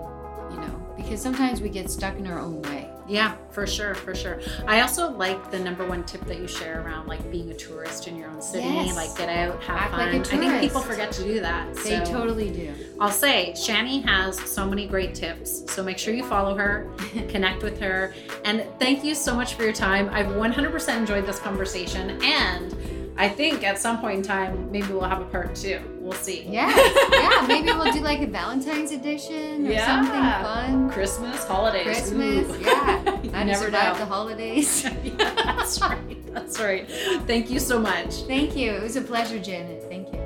[0.52, 4.16] You know because sometimes we get stuck in our own way yeah, for sure, for
[4.16, 4.40] sure.
[4.68, 8.08] I also like the number one tip that you share around like being a tourist
[8.08, 8.96] in your own city, Yes.
[8.96, 10.00] like get out, have Act fun.
[10.14, 11.74] like I think people forget to do that.
[11.76, 15.64] they so- totally do I'll say Shanny has so many great tips.
[15.74, 16.88] So make sure you follow her,
[17.30, 18.14] connect with her,
[18.46, 20.10] and thank you so much for your time.
[20.12, 22.74] I've 100% enjoyed this conversation and
[23.16, 25.80] I think at some point in time, maybe we'll have a part two.
[26.00, 26.44] We'll see.
[26.50, 26.68] Yeah,
[27.12, 27.46] yeah.
[27.48, 29.86] Maybe we'll do like a Valentine's edition or Yeah.
[29.86, 30.90] something fun.
[30.90, 31.84] Christmas, holidays.
[31.86, 32.62] Christmas, Ooh.
[32.62, 33.22] yeah.
[33.24, 34.06] you I never survived know.
[34.06, 34.84] the holidays.
[34.84, 36.34] Yeah, that's right.
[36.34, 36.90] That's right.
[37.28, 38.24] Thank you so much.
[38.24, 38.72] Thank you.
[38.72, 39.84] It was a pleasure, Janet.
[39.90, 40.23] Thank you.